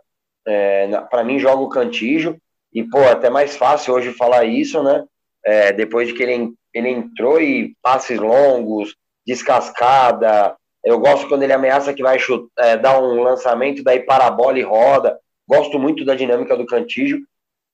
É, 0.46 0.86
para 1.10 1.24
mim, 1.24 1.40
joga 1.40 1.62
o 1.62 1.68
Cantijo. 1.68 2.36
E, 2.72 2.84
pô, 2.84 2.98
é 2.98 3.12
até 3.12 3.30
mais 3.30 3.56
fácil 3.56 3.94
hoje 3.94 4.12
falar 4.12 4.44
isso, 4.44 4.82
né? 4.82 5.04
É, 5.46 5.72
depois 5.72 6.08
de 6.08 6.14
que 6.14 6.22
ele 6.22 6.52
ele 6.76 6.90
entrou 6.90 7.40
e 7.40 7.74
passes 7.82 8.18
longos, 8.18 8.94
descascada. 9.26 10.54
Eu 10.84 11.00
gosto 11.00 11.26
quando 11.26 11.42
ele 11.42 11.52
ameaça 11.52 11.94
que 11.94 12.02
vai 12.02 12.18
chutar, 12.18 12.66
é, 12.66 12.76
dar 12.76 13.00
um 13.00 13.22
lançamento, 13.22 13.82
daí 13.82 14.00
para 14.00 14.26
a 14.26 14.30
bola 14.30 14.58
e 14.58 14.62
roda. 14.62 15.18
Gosto 15.48 15.78
muito 15.78 16.04
da 16.04 16.14
dinâmica 16.14 16.54
do 16.54 16.66
Cantígio. 16.66 17.26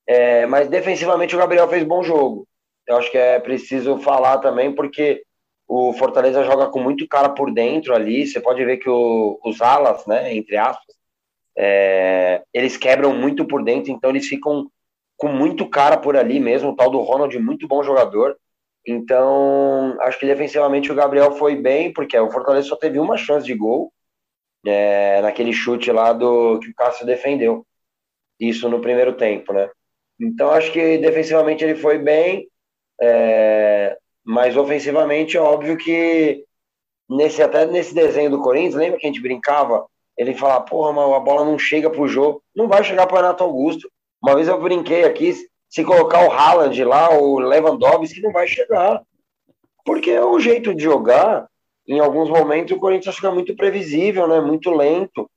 É, 0.07 0.47
mas 0.47 0.69
defensivamente 0.69 1.35
o 1.35 1.39
Gabriel 1.39 1.69
fez 1.69 1.83
bom 1.83 2.03
jogo. 2.03 2.47
Eu 2.87 2.97
acho 2.97 3.11
que 3.11 3.19
é 3.19 3.41
preciso 3.41 3.99
falar 3.99 4.39
também, 4.39 4.73
porque 4.73 5.23
o 5.67 5.93
Fortaleza 5.93 6.45
joga 6.45 6.69
com 6.69 6.81
muito 6.81 7.07
cara 7.09 7.29
por 7.29 7.53
dentro 7.53 7.95
ali. 7.95 8.27
Você 8.27 8.41
pode 8.41 8.65
ver 8.65 8.79
que 8.79 8.89
o, 8.89 9.39
os 9.45 9.61
alas, 9.61 10.07
né, 10.07 10.35
entre 10.35 10.57
aspas, 10.57 10.95
é, 11.59 12.43
eles 12.55 12.77
quebram 12.77 13.13
muito 13.15 13.45
por 13.47 13.65
dentro, 13.65 13.91
então 13.91 14.11
eles 14.11 14.27
ficam 14.27 14.71
com 15.23 15.29
muito 15.29 15.69
cara 15.69 15.97
por 15.97 16.17
ali 16.17 16.41
mesmo. 16.41 16.71
O 16.71 16.75
tal 16.75 16.91
do 16.91 16.99
Ronald, 16.99 17.39
muito 17.39 17.69
bom 17.69 17.81
jogador. 17.85 18.37
Então, 18.85 19.97
acho 20.01 20.19
que 20.19 20.27
defensivamente 20.27 20.91
o 20.91 20.97
Gabriel 20.97 21.31
foi 21.37 21.55
bem, 21.55 21.93
porque 21.93 22.19
o 22.19 22.29
Fortaleza 22.29 22.67
só 22.67 22.75
teve 22.75 22.99
uma 22.99 23.17
chance 23.17 23.47
de 23.47 23.55
gol 23.55 23.93
é, 24.67 25.23
naquele 25.23 25.53
chute 25.53 25.93
lá 25.93 26.13
do 26.13 26.59
que 26.59 26.71
o 26.71 26.75
Cássio 26.75 27.07
defendeu. 27.07 27.65
Isso 28.41 28.69
no 28.69 28.81
primeiro 28.81 29.13
tempo, 29.13 29.53
né? 29.53 29.71
Então, 30.21 30.51
acho 30.51 30.73
que 30.73 30.99
defensivamente 30.99 31.63
ele 31.63 31.77
foi 31.77 31.99
bem, 31.99 32.49
é, 33.01 33.97
mas 34.25 34.57
ofensivamente, 34.57 35.39
óbvio 35.39 35.77
que 35.77 36.45
nesse, 37.09 37.41
até 37.41 37.65
nesse 37.65 37.95
desenho 37.95 38.31
do 38.31 38.43
Corinthians, 38.43 38.75
lembra 38.75 38.99
que 38.99 39.07
a 39.07 39.09
gente 39.09 39.23
brincava? 39.23 39.87
Ele 40.19 40.35
falava, 40.35 40.65
porra, 40.65 40.93
mas 40.93 41.13
a 41.13 41.21
bola 41.21 41.45
não 41.45 41.57
chega 41.57 41.89
pro 41.89 42.09
jogo. 42.09 42.43
Não 42.57 42.67
vai 42.67 42.83
chegar 42.83 43.07
pro 43.07 43.19
Renato 43.19 43.45
Augusto. 43.45 43.89
Uma 44.23 44.35
vez 44.35 44.47
eu 44.47 44.61
brinquei 44.61 45.05
aqui, 45.05 45.35
se 45.69 45.85
colocar 45.85 46.27
o 46.27 46.31
Haaland 46.31 46.85
lá, 46.85 47.13
o 47.13 47.39
Lewandowski, 47.39 48.21
não 48.21 48.31
vai 48.31 48.47
chegar. 48.47 49.03
Porque 49.85 50.11
é 50.11 50.25
o 50.25 50.39
jeito 50.39 50.75
de 50.75 50.83
jogar. 50.83 51.49
Em 51.89 51.99
alguns 51.99 52.31
momentos 52.31 52.77
o 52.77 52.79
Corinthians 52.79 53.17
fica 53.17 53.31
muito 53.33 53.57
previsível, 53.57 54.29
né? 54.29 54.41
Muito 54.41 54.71
lento. 54.71 55.29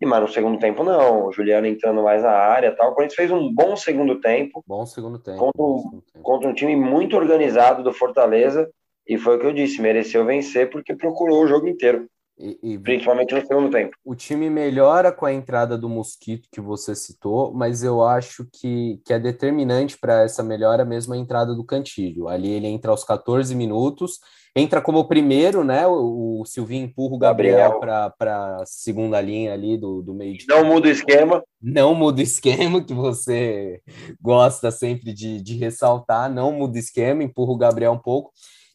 E 0.00 0.06
mas 0.06 0.22
no 0.22 0.28
segundo 0.28 0.58
tempo 0.58 0.82
não, 0.82 1.26
o 1.26 1.32
Juliano 1.32 1.66
entrando 1.66 2.02
mais 2.02 2.22
na 2.22 2.30
área, 2.30 2.74
tal. 2.74 2.92
O 2.92 2.94
Corinthians 2.94 3.16
fez 3.16 3.30
um 3.30 3.52
bom 3.52 3.76
segundo 3.76 4.18
tempo. 4.18 4.64
Bom 4.66 4.86
segundo 4.86 5.18
tempo. 5.18 5.38
Contra 5.38 5.62
um, 5.62 5.78
segundo 5.78 6.02
tempo. 6.10 6.24
contra 6.24 6.48
um 6.48 6.54
time 6.54 6.74
muito 6.74 7.16
organizado 7.16 7.82
do 7.82 7.92
Fortaleza. 7.92 8.70
E 9.06 9.18
foi 9.18 9.36
o 9.36 9.40
que 9.40 9.46
eu 9.46 9.52
disse, 9.52 9.82
mereceu 9.82 10.24
vencer 10.24 10.70
porque 10.70 10.94
procurou 10.94 11.42
o 11.42 11.46
jogo 11.46 11.66
inteiro, 11.66 12.06
E, 12.40 12.58
e 12.62 12.78
principalmente 12.78 13.34
no 13.34 13.46
segundo 13.46 13.70
tempo. 13.70 13.94
o 14.02 14.14
time 14.14 14.48
melhora 14.48 15.12
com 15.12 15.26
a 15.26 15.32
entrada 15.32 15.76
do 15.76 15.90
Mosquito 15.90 16.48
que 16.50 16.60
você 16.60 16.94
citou, 16.94 17.52
mas 17.52 17.82
eu 17.82 18.02
acho 18.02 18.48
que, 18.50 18.98
que 19.04 19.12
é 19.12 19.18
determinante 19.18 19.98
para 19.98 20.22
essa 20.22 20.42
melhora 20.42 20.82
mesmo 20.82 21.12
a 21.12 21.18
entrada 21.18 21.54
do 21.54 21.64
Cantilho. 21.64 22.28
Ali 22.28 22.50
ele 22.50 22.66
entra 22.66 22.90
aos 22.90 23.04
14 23.04 23.54
minutos, 23.54 24.20
entra 24.56 24.80
como 24.80 25.06
primeiro, 25.06 25.62
né? 25.62 25.86
O, 25.86 26.40
o 26.40 26.46
Silvinho 26.46 26.86
empurra 26.86 27.14
o 27.14 27.18
Gabriel 27.18 27.72
Gabriel. 27.72 28.12
para 28.18 28.56
a 28.56 28.64
segunda 28.64 29.20
linha 29.20 29.52
ali 29.52 29.76
do, 29.76 30.00
do 30.00 30.14
meio 30.14 30.38
de 30.38 30.46
Não 30.48 30.64
muda 30.64 30.88
o 30.88 30.90
esquema. 30.90 31.44
não 31.60 31.94
muda 31.94 32.20
o 32.20 32.24
esquema, 32.24 32.82
que 32.82 32.94
você 32.94 33.82
gosta 34.18 34.70
sempre 34.70 35.12
de, 35.12 35.42
de 35.42 35.58
ressaltar, 35.58 36.32
não 36.32 36.52
muda 36.52 36.76
o 36.76 36.80
esquema, 36.80 37.22
empurra 37.22 37.52
o 37.52 37.58
Gabriel 37.58 37.92
um 37.92 37.98
pouco. 37.98 38.32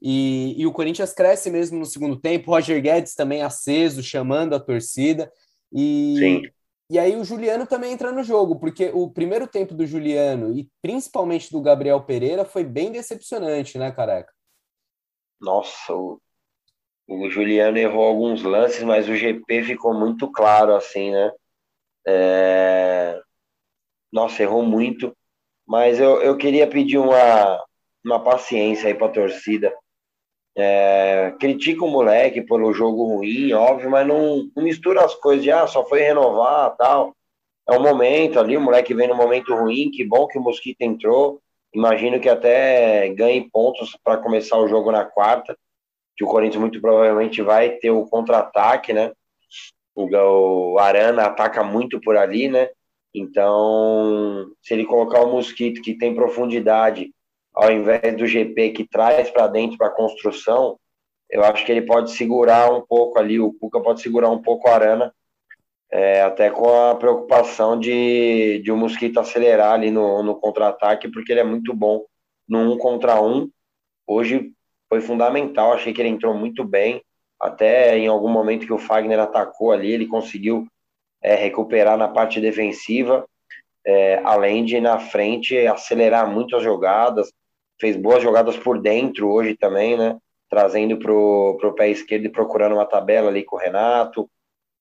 E, 0.08 0.54
e 0.62 0.68
o 0.68 0.72
Corinthians 0.72 1.14
cresce 1.14 1.50
mesmo 1.50 1.80
no 1.80 1.86
segundo 1.86 2.16
tempo, 2.16 2.52
Roger 2.52 2.80
Guedes 2.80 3.16
também 3.16 3.42
aceso, 3.42 4.04
chamando 4.04 4.54
a 4.54 4.60
torcida. 4.60 5.34
E, 5.74 6.16
Sim. 6.20 6.42
e 6.92 7.00
aí 7.00 7.16
o 7.16 7.24
Juliano 7.24 7.66
também 7.66 7.92
entra 7.92 8.12
no 8.12 8.24
jogo, 8.24 8.60
porque 8.60 8.92
o 8.94 9.10
primeiro 9.10 9.48
tempo 9.48 9.74
do 9.74 9.84
Juliano 9.84 10.56
e 10.56 10.70
principalmente 10.80 11.52
do 11.52 11.60
Gabriel 11.60 12.04
Pereira 12.04 12.46
foi 12.46 12.64
bem 12.64 12.92
decepcionante, 12.92 13.80
né, 13.80 13.92
careca? 13.92 14.32
Nossa, 15.42 15.92
o, 15.92 16.22
o 17.08 17.28
Juliano 17.32 17.80
errou 17.80 18.04
alguns 18.04 18.44
lances, 18.44 18.84
mas 18.84 19.10
o 19.10 19.16
GP 19.16 19.64
ficou 19.64 19.92
muito 19.92 20.32
claro, 20.32 20.76
assim, 20.76 21.10
né? 21.10 21.32
É, 22.06 23.20
Nossa, 24.12 24.44
errou 24.44 24.62
muito. 24.62 25.18
Mas 25.68 26.00
eu, 26.00 26.22
eu 26.22 26.38
queria 26.38 26.68
pedir 26.70 27.00
uma, 27.00 27.60
uma 28.06 28.24
paciência 28.24 28.88
aí 28.88 28.94
pra 28.94 29.10
torcida. 29.10 29.76
É, 30.58 31.34
critica 31.40 31.84
o 31.84 31.90
moleque 31.90 32.42
pelo 32.42 32.72
jogo 32.74 33.06
ruim, 33.18 33.52
óbvio, 33.52 33.90
mas 33.90 34.08
não, 34.08 34.50
não 34.56 34.64
mistura 34.64 35.04
as 35.04 35.14
coisas 35.16 35.44
de 35.44 35.52
ah, 35.52 35.68
só 35.68 35.86
foi 35.86 36.02
renovar 36.02 36.76
tal. 36.78 37.14
É 37.68 37.78
um 37.78 37.82
momento 37.82 38.40
ali, 38.40 38.56
o 38.56 38.62
moleque 38.62 38.94
vem 38.94 39.08
no 39.08 39.16
momento 39.16 39.54
ruim, 39.54 39.92
que 39.92 40.04
bom 40.04 40.28
que 40.28 40.38
o 40.38 40.42
Mosquito 40.42 40.82
entrou. 40.82 41.42
Imagino 41.74 42.20
que 42.20 42.30
até 42.30 43.10
ganhe 43.10 43.50
pontos 43.50 43.98
para 44.04 44.18
começar 44.18 44.58
o 44.58 44.68
jogo 44.68 44.92
na 44.92 45.04
quarta, 45.04 45.58
que 46.16 46.24
o 46.24 46.28
Corinthians 46.28 46.62
muito 46.62 46.80
provavelmente 46.80 47.42
vai 47.42 47.72
ter 47.72 47.92
o 47.92 48.08
contra-ataque, 48.08 48.94
né? 48.94 49.12
O, 49.94 50.08
o 50.74 50.80
Arana 50.80 51.24
ataca 51.24 51.64
muito 51.64 52.00
por 52.00 52.16
ali, 52.16 52.48
né? 52.48 52.70
Então, 53.14 54.52
se 54.62 54.74
ele 54.74 54.86
colocar 54.86 55.22
o 55.22 55.32
Mosquito, 55.32 55.82
que 55.82 55.98
tem 55.98 56.14
profundidade, 56.14 57.12
ao 57.56 57.72
invés 57.72 58.16
do 58.18 58.28
GP 58.28 58.72
que 58.72 58.88
traz 58.88 59.30
para 59.32 59.48
dentro 59.48 59.78
para 59.78 59.90
construção, 59.90 60.78
eu 61.30 61.44
acho 61.44 61.66
que 61.66 61.72
ele 61.72 61.82
pode 61.82 62.12
segurar 62.12 62.72
um 62.72 62.82
pouco 62.82 63.18
ali, 63.18 63.40
o 63.40 63.54
Cuca 63.54 63.80
pode 63.80 64.02
segurar 64.02 64.30
um 64.30 64.42
pouco 64.42 64.70
o 64.70 64.72
Arana, 64.72 65.14
é, 65.92 66.22
até 66.22 66.50
com 66.50 66.70
a 66.70 66.96
preocupação 66.96 67.80
de, 67.80 68.60
de 68.60 68.72
o 68.72 68.78
Mosquito 68.78 69.20
acelerar 69.20 69.74
ali 69.74 69.90
no, 69.90 70.22
no 70.22 70.36
contra-ataque, 70.36 71.10
porque 71.10 71.32
ele 71.32 71.40
é 71.40 71.44
muito 71.44 71.74
bom 71.74 72.04
no 72.48 72.74
um 72.74 72.78
contra 72.78 73.22
um. 73.22 73.50
Hoje 74.06 74.52
foi 74.90 75.02
fundamental, 75.02 75.74
achei 75.74 75.94
que 75.94 76.02
ele 76.02 76.10
entrou 76.10 76.34
muito 76.34 76.64
bem, 76.64 77.02
até 77.40 77.98
em 77.98 78.08
algum 78.08 78.30
momento 78.30 78.66
que 78.66 78.74
o 78.74 78.78
Fagner 78.78 79.20
atacou 79.20 79.72
ali, 79.72 79.92
ele 79.92 80.08
conseguiu 80.08 80.68
é, 81.22 81.36
recuperar 81.36 81.98
na 81.98 82.08
parte 82.08 82.40
defensiva, 82.40 83.26
é, 83.86 84.20
além 84.24 84.66
de 84.66 84.80
na 84.82 85.00
frente 85.00 85.58
acelerar 85.68 86.30
muito 86.30 86.56
as 86.56 86.64
jogadas, 86.64 87.32
fez 87.80 87.96
boas 87.96 88.24
jogadas 88.24 88.58
por 88.58 88.82
dentro 88.82 89.30
hoje 89.30 89.56
também, 89.56 89.98
né? 89.98 90.18
Trazendo 90.50 90.98
pro, 90.98 91.58
pro 91.60 91.74
pé 91.74 91.90
esquerdo 91.90 92.26
e 92.26 92.30
procurando 92.30 92.74
uma 92.74 92.86
tabela 92.86 93.30
ali 93.30 93.44
com 93.44 93.56
o 93.56 93.60
Renato. 93.60 94.30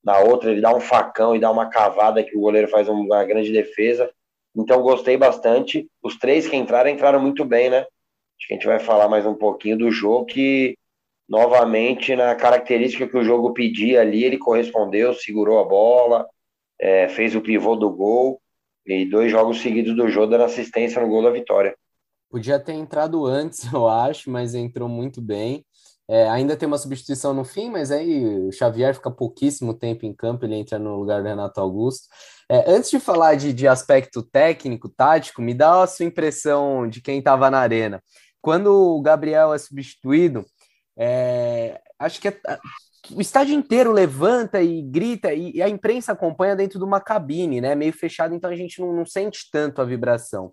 Na 0.04 0.18
outra, 0.18 0.50
ele 0.50 0.60
dá 0.60 0.74
um 0.74 0.80
facão 0.80 1.34
e 1.34 1.40
dá 1.40 1.50
uma 1.50 1.70
cavada 1.70 2.22
que 2.22 2.36
o 2.36 2.40
goleiro 2.40 2.68
faz 2.68 2.88
uma 2.88 3.24
grande 3.24 3.50
defesa. 3.50 4.10
Então, 4.54 4.82
gostei 4.82 5.16
bastante. 5.16 5.88
Os 6.02 6.16
três 6.18 6.46
que 6.46 6.56
entraram, 6.56 6.90
entraram 6.90 7.20
muito 7.20 7.44
bem, 7.44 7.70
né? 7.70 7.78
Acho 7.78 8.48
que 8.48 8.54
a 8.54 8.56
gente 8.56 8.66
vai 8.66 8.78
falar 8.78 9.08
mais 9.08 9.24
um 9.24 9.34
pouquinho 9.34 9.78
do 9.78 9.90
jogo 9.90 10.26
que, 10.26 10.76
novamente, 11.28 12.14
na 12.14 12.34
característica 12.34 13.08
que 13.08 13.16
o 13.16 13.24
jogo 13.24 13.54
pedia 13.54 14.02
ali, 14.02 14.22
ele 14.24 14.38
correspondeu, 14.38 15.14
segurou 15.14 15.58
a 15.58 15.64
bola, 15.64 16.26
é, 16.78 17.08
fez 17.08 17.34
o 17.34 17.40
pivô 17.40 17.74
do 17.74 17.90
gol 17.90 18.40
e 18.86 19.04
dois 19.06 19.30
jogos 19.30 19.60
seguidos 19.62 19.96
do 19.96 20.08
jogo 20.08 20.26
dando 20.26 20.44
assistência 20.44 21.00
no 21.00 21.08
gol 21.08 21.22
da 21.22 21.30
vitória. 21.30 21.74
Podia 22.34 22.58
ter 22.58 22.72
entrado 22.72 23.26
antes, 23.26 23.62
eu 23.72 23.86
acho, 23.88 24.28
mas 24.28 24.56
entrou 24.56 24.88
muito 24.88 25.22
bem. 25.22 25.64
É, 26.08 26.28
ainda 26.28 26.56
tem 26.56 26.66
uma 26.66 26.76
substituição 26.76 27.32
no 27.32 27.44
fim, 27.44 27.70
mas 27.70 27.92
aí 27.92 28.26
o 28.48 28.50
Xavier 28.50 28.92
fica 28.92 29.08
pouquíssimo 29.08 29.72
tempo 29.72 30.04
em 30.04 30.12
campo, 30.12 30.44
ele 30.44 30.56
entra 30.56 30.76
no 30.76 30.96
lugar 30.96 31.22
do 31.22 31.28
Renato 31.28 31.60
Augusto. 31.60 32.08
É, 32.50 32.68
antes 32.68 32.90
de 32.90 32.98
falar 32.98 33.36
de, 33.36 33.52
de 33.52 33.68
aspecto 33.68 34.20
técnico, 34.20 34.88
tático, 34.88 35.40
me 35.40 35.54
dá 35.54 35.84
a 35.84 35.86
sua 35.86 36.06
impressão 36.06 36.88
de 36.88 37.00
quem 37.00 37.20
estava 37.20 37.48
na 37.52 37.60
arena. 37.60 38.02
Quando 38.42 38.66
o 38.66 39.00
Gabriel 39.00 39.54
é 39.54 39.58
substituído, 39.58 40.44
é, 40.98 41.80
acho 42.00 42.20
que 42.20 42.26
é, 42.26 42.36
o 43.12 43.20
estádio 43.20 43.54
inteiro 43.54 43.92
levanta 43.92 44.60
e 44.60 44.82
grita, 44.82 45.32
e, 45.32 45.52
e, 45.52 45.62
a 45.62 45.68
imprensa 45.68 46.10
acompanha 46.10 46.56
dentro 46.56 46.80
de 46.80 46.84
uma 46.84 47.00
cabine, 47.00 47.60
né? 47.60 47.76
Meio 47.76 47.92
fechado, 47.92 48.34
então 48.34 48.50
a 48.50 48.56
gente 48.56 48.80
não, 48.80 48.92
não 48.92 49.06
sente 49.06 49.48
tanto 49.52 49.80
a 49.80 49.84
vibração. 49.84 50.52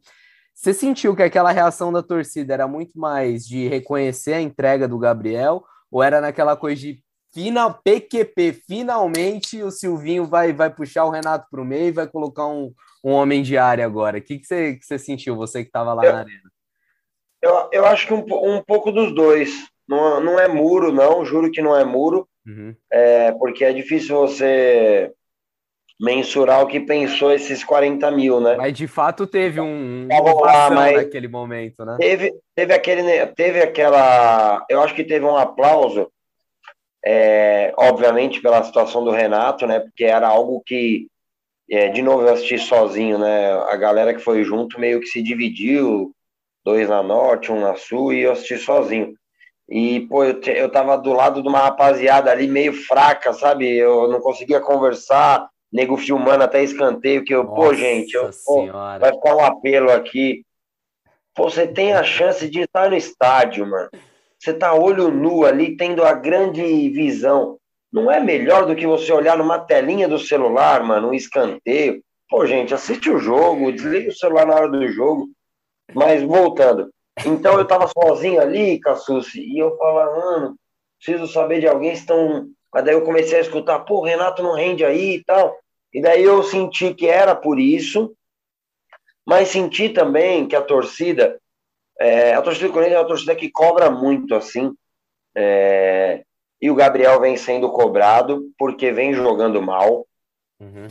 Você 0.53 0.73
sentiu 0.73 1.15
que 1.15 1.23
aquela 1.23 1.51
reação 1.51 1.91
da 1.91 2.03
torcida 2.03 2.53
era 2.53 2.67
muito 2.67 2.99
mais 2.99 3.45
de 3.47 3.67
reconhecer 3.67 4.33
a 4.33 4.41
entrega 4.41 4.87
do 4.87 4.99
Gabriel, 4.99 5.63
ou 5.89 6.03
era 6.03 6.21
naquela 6.21 6.55
coisa 6.55 6.81
de 6.81 7.03
final 7.33 7.79
PQP, 7.83 8.61
finalmente 8.67 9.61
o 9.63 9.71
Silvinho 9.71 10.25
vai, 10.25 10.53
vai 10.53 10.69
puxar 10.69 11.05
o 11.05 11.09
Renato 11.09 11.47
para 11.49 11.61
o 11.61 11.65
meio 11.65 11.87
e 11.87 11.91
vai 11.91 12.07
colocar 12.07 12.45
um, 12.47 12.73
um 13.03 13.11
homem 13.11 13.41
de 13.41 13.57
área 13.57 13.85
agora? 13.85 14.17
O 14.17 14.21
que, 14.21 14.39
que, 14.39 14.45
você, 14.45 14.75
que 14.75 14.85
você 14.85 14.99
sentiu, 14.99 15.35
você 15.35 15.61
que 15.61 15.69
estava 15.69 15.93
lá 15.93 16.05
eu, 16.05 16.13
na 16.13 16.19
arena? 16.19 16.51
Eu, 17.41 17.69
eu 17.71 17.85
acho 17.85 18.07
que 18.07 18.13
um, 18.13 18.23
um 18.55 18.61
pouco 18.61 18.91
dos 18.91 19.13
dois. 19.13 19.49
Não, 19.87 20.21
não 20.21 20.39
é 20.39 20.47
muro, 20.47 20.91
não, 20.91 21.25
juro 21.25 21.51
que 21.51 21.61
não 21.61 21.75
é 21.75 21.83
muro, 21.83 22.27
uhum. 22.45 22.73
é, 22.89 23.31
porque 23.33 23.65
é 23.65 23.73
difícil 23.73 24.15
você 24.15 25.11
mensurar 26.01 26.63
o 26.63 26.67
que 26.67 26.79
pensou 26.79 27.31
esses 27.31 27.63
40 27.63 28.09
mil, 28.09 28.41
né? 28.41 28.55
Mas 28.55 28.73
de 28.73 28.87
fato 28.87 29.27
teve 29.27 29.61
um, 29.61 30.07
lá, 30.41 30.67
mas 30.71 30.95
naquele 30.95 31.27
momento, 31.27 31.85
né? 31.85 31.95
Teve, 31.99 32.33
teve 32.55 32.73
aquele, 32.73 33.27
teve 33.27 33.61
aquela, 33.61 34.65
eu 34.67 34.81
acho 34.81 34.95
que 34.95 35.03
teve 35.03 35.23
um 35.23 35.37
aplauso, 35.37 36.11
é, 37.05 37.71
obviamente 37.77 38.41
pela 38.41 38.63
situação 38.63 39.03
do 39.03 39.11
Renato, 39.11 39.67
né? 39.67 39.79
Porque 39.79 40.03
era 40.03 40.27
algo 40.27 40.63
que, 40.65 41.05
é, 41.69 41.89
de 41.89 42.01
novo, 42.01 42.23
eu 42.23 42.33
assisti 42.33 42.57
sozinho, 42.57 43.19
né? 43.19 43.51
A 43.69 43.75
galera 43.75 44.11
que 44.11 44.21
foi 44.21 44.43
junto 44.43 44.79
meio 44.79 44.99
que 45.01 45.05
se 45.05 45.21
dividiu, 45.21 46.15
dois 46.65 46.89
na 46.89 47.03
norte, 47.03 47.51
um 47.51 47.61
na 47.61 47.75
sul, 47.75 48.11
e 48.11 48.21
eu 48.21 48.31
assisti 48.31 48.57
sozinho. 48.57 49.13
E, 49.69 49.99
pô, 50.07 50.23
eu, 50.23 50.41
eu 50.41 50.67
tava 50.67 50.97
do 50.97 51.13
lado 51.13 51.43
de 51.43 51.47
uma 51.47 51.59
rapaziada 51.59 52.31
ali 52.31 52.47
meio 52.47 52.73
fraca, 52.73 53.33
sabe? 53.33 53.71
Eu 53.71 54.07
não 54.07 54.19
conseguia 54.19 54.59
conversar, 54.59 55.50
nego 55.71 55.97
filmando 55.97 56.43
até 56.43 56.63
escanteio, 56.63 57.23
que 57.23 57.33
eu, 57.33 57.43
Nossa 57.43 57.55
pô, 57.55 57.73
gente, 57.73 58.13
eu, 58.13 58.29
pô, 58.45 58.65
vai 58.99 59.13
ficar 59.13 59.35
um 59.35 59.43
apelo 59.45 59.91
aqui. 59.91 60.43
Pô, 61.33 61.49
você 61.49 61.65
tem 61.65 61.93
a 61.93 62.03
chance 62.03 62.49
de 62.49 62.61
estar 62.61 62.89
no 62.89 62.95
estádio, 62.95 63.65
mano. 63.65 63.89
Você 64.37 64.53
tá 64.53 64.73
olho 64.73 65.09
nu 65.09 65.45
ali, 65.45 65.77
tendo 65.77 66.03
a 66.03 66.13
grande 66.13 66.61
visão. 66.89 67.57
Não 67.91 68.11
é 68.11 68.19
melhor 68.19 68.65
do 68.65 68.75
que 68.75 68.87
você 68.87 69.11
olhar 69.11 69.37
numa 69.37 69.59
telinha 69.59 70.07
do 70.07 70.17
celular, 70.17 70.83
mano, 70.83 71.09
um 71.09 71.13
escanteio. 71.13 72.01
Pô, 72.29 72.45
gente, 72.45 72.73
assiste 72.73 73.09
o 73.09 73.19
jogo, 73.19 73.71
desliga 73.71 74.09
o 74.09 74.15
celular 74.15 74.47
na 74.47 74.55
hora 74.55 74.69
do 74.69 74.87
jogo. 74.87 75.29
Mas 75.93 76.23
voltando. 76.23 76.89
Então 77.25 77.57
eu 77.57 77.65
tava 77.65 77.87
sozinho 77.87 78.41
ali, 78.41 78.79
Cassucci, 78.79 79.41
e 79.41 79.59
eu 79.59 79.77
falava, 79.77 80.17
mano, 80.17 80.55
preciso 80.97 81.27
saber 81.27 81.59
de 81.59 81.67
alguém 81.67 81.91
estão. 81.91 82.47
Mas 82.73 82.85
daí 82.85 82.95
eu 82.95 83.03
comecei 83.03 83.37
a 83.37 83.41
escutar, 83.41 83.79
pô, 83.79 83.99
o 83.99 84.05
Renato 84.05 84.41
não 84.41 84.53
rende 84.53 84.85
aí 84.85 85.15
e 85.15 85.23
tal. 85.23 85.57
E 85.93 86.01
daí 86.01 86.23
eu 86.23 86.41
senti 86.43 86.93
que 86.93 87.07
era 87.07 87.35
por 87.35 87.59
isso, 87.59 88.15
mas 89.25 89.49
senti 89.49 89.89
também 89.89 90.47
que 90.47 90.55
a 90.55 90.61
torcida, 90.61 91.39
é, 91.99 92.33
a 92.33 92.41
torcida 92.41 92.67
do 92.67 92.73
Corinthians 92.73 92.97
é 92.97 93.01
uma 93.01 93.07
torcida 93.07 93.35
que 93.35 93.51
cobra 93.51 93.89
muito, 93.91 94.33
assim. 94.35 94.73
É, 95.35 96.23
E 96.61 96.69
o 96.69 96.75
Gabriel 96.75 97.19
vem 97.19 97.37
sendo 97.37 97.71
cobrado 97.71 98.51
porque 98.57 98.91
vem 98.91 99.13
jogando 99.13 99.61
mal. 99.61 100.07
Uhum. 100.59 100.87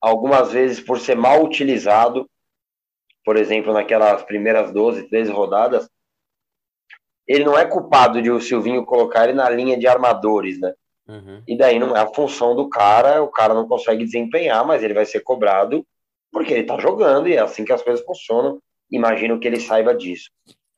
Algumas 0.00 0.52
vezes 0.52 0.80
por 0.80 0.98
ser 0.98 1.16
mal 1.16 1.44
utilizado. 1.44 2.28
Por 3.24 3.36
exemplo, 3.36 3.72
naquelas 3.72 4.22
primeiras 4.22 4.72
12, 4.72 5.08
13 5.08 5.30
rodadas. 5.30 5.88
Ele 7.26 7.44
não 7.44 7.56
é 7.56 7.64
culpado 7.64 8.20
de 8.20 8.30
o 8.30 8.40
Silvinho 8.40 8.84
colocar 8.84 9.24
ele 9.24 9.34
na 9.34 9.48
linha 9.48 9.78
de 9.78 9.86
armadores, 9.86 10.58
né? 10.58 10.74
Uhum. 11.08 11.42
E 11.46 11.56
daí 11.56 11.78
não 11.78 11.96
é 11.96 12.00
a 12.00 12.06
função 12.06 12.54
do 12.54 12.68
cara, 12.68 13.22
o 13.22 13.28
cara 13.28 13.54
não 13.54 13.66
consegue 13.66 14.04
desempenhar, 14.04 14.64
mas 14.66 14.82
ele 14.82 14.94
vai 14.94 15.04
ser 15.04 15.20
cobrado 15.20 15.84
porque 16.32 16.52
ele 16.52 16.64
tá 16.64 16.78
jogando 16.78 17.28
e 17.28 17.34
é 17.34 17.40
assim 17.40 17.64
que 17.64 17.72
as 17.72 17.82
coisas 17.82 18.04
funcionam. 18.04 18.60
Imagino 18.90 19.38
que 19.38 19.46
ele 19.46 19.60
saiba 19.60 19.94
disso. 19.94 20.30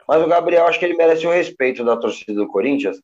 Mas 0.09 0.23
o 0.23 0.26
Gabriel, 0.29 0.67
acho 0.67 0.79
que 0.79 0.85
ele 0.85 0.97
merece 0.97 1.26
o 1.26 1.31
respeito 1.31 1.85
da 1.85 1.97
torcida 1.97 2.35
do 2.35 2.49
Corinthians. 2.49 3.00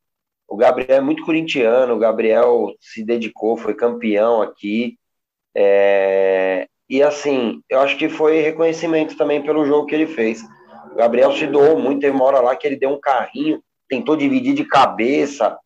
O 0.49 0.57
Gabriel 0.57 0.99
é 0.99 1.01
muito 1.01 1.25
corintiano, 1.25 1.95
o 1.95 1.99
Gabriel 1.99 2.75
se 2.81 3.05
dedicou, 3.05 3.57
foi 3.57 3.75
campeão 3.75 4.43
aqui. 4.43 4.97
É... 5.55 6.67
E 6.89 7.03
assim, 7.03 7.61
eu 7.69 7.81
acho 7.81 7.99
que 7.99 8.09
foi 8.09 8.41
reconhecimento 8.41 9.17
também 9.17 9.43
pelo 9.43 9.67
jogo 9.67 9.87
que 9.87 9.95
ele 9.95 10.07
fez. 10.07 10.43
O 10.91 10.97
Gabriel 10.97 11.33
se 11.33 11.47
doou 11.47 11.79
muito, 11.79 12.01
teve 12.01 12.17
uma 12.17 12.25
hora 12.25 12.41
lá 12.41 12.57
que 12.57 12.67
ele 12.67 12.77
deu 12.77 12.91
um 12.91 13.01
carrinho, 13.01 13.63
tentou 13.89 14.17
dividir 14.17 14.55
de 14.55 14.65
cabeça, 14.65 15.59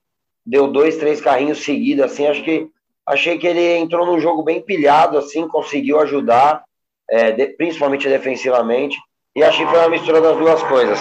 deu 0.45 0.69
dois, 0.69 0.97
três 0.97 1.21
carrinhos 1.21 1.65
seguidos, 1.65 2.05
assim, 2.05 2.27
acho 2.27 2.43
que 2.43 2.69
achei 3.07 3.39
que 3.39 3.47
ele 3.47 3.77
entrou 3.79 4.07
num 4.07 4.21
jogo 4.21 4.43
bem 4.43 4.61
pilhado, 4.61 5.19
assim, 5.19 5.47
conseguiu 5.49 6.01
ajudar, 6.01 6.65
é, 7.09 7.33
de, 7.33 7.47
principalmente 7.49 8.09
defensivamente, 8.09 8.97
e 9.35 9.43
achei 9.43 9.65
que 9.65 9.71
foi 9.71 9.81
uma 9.81 9.89
mistura 9.89 10.21
das 10.21 10.37
duas 10.37 10.63
coisas. 10.65 10.99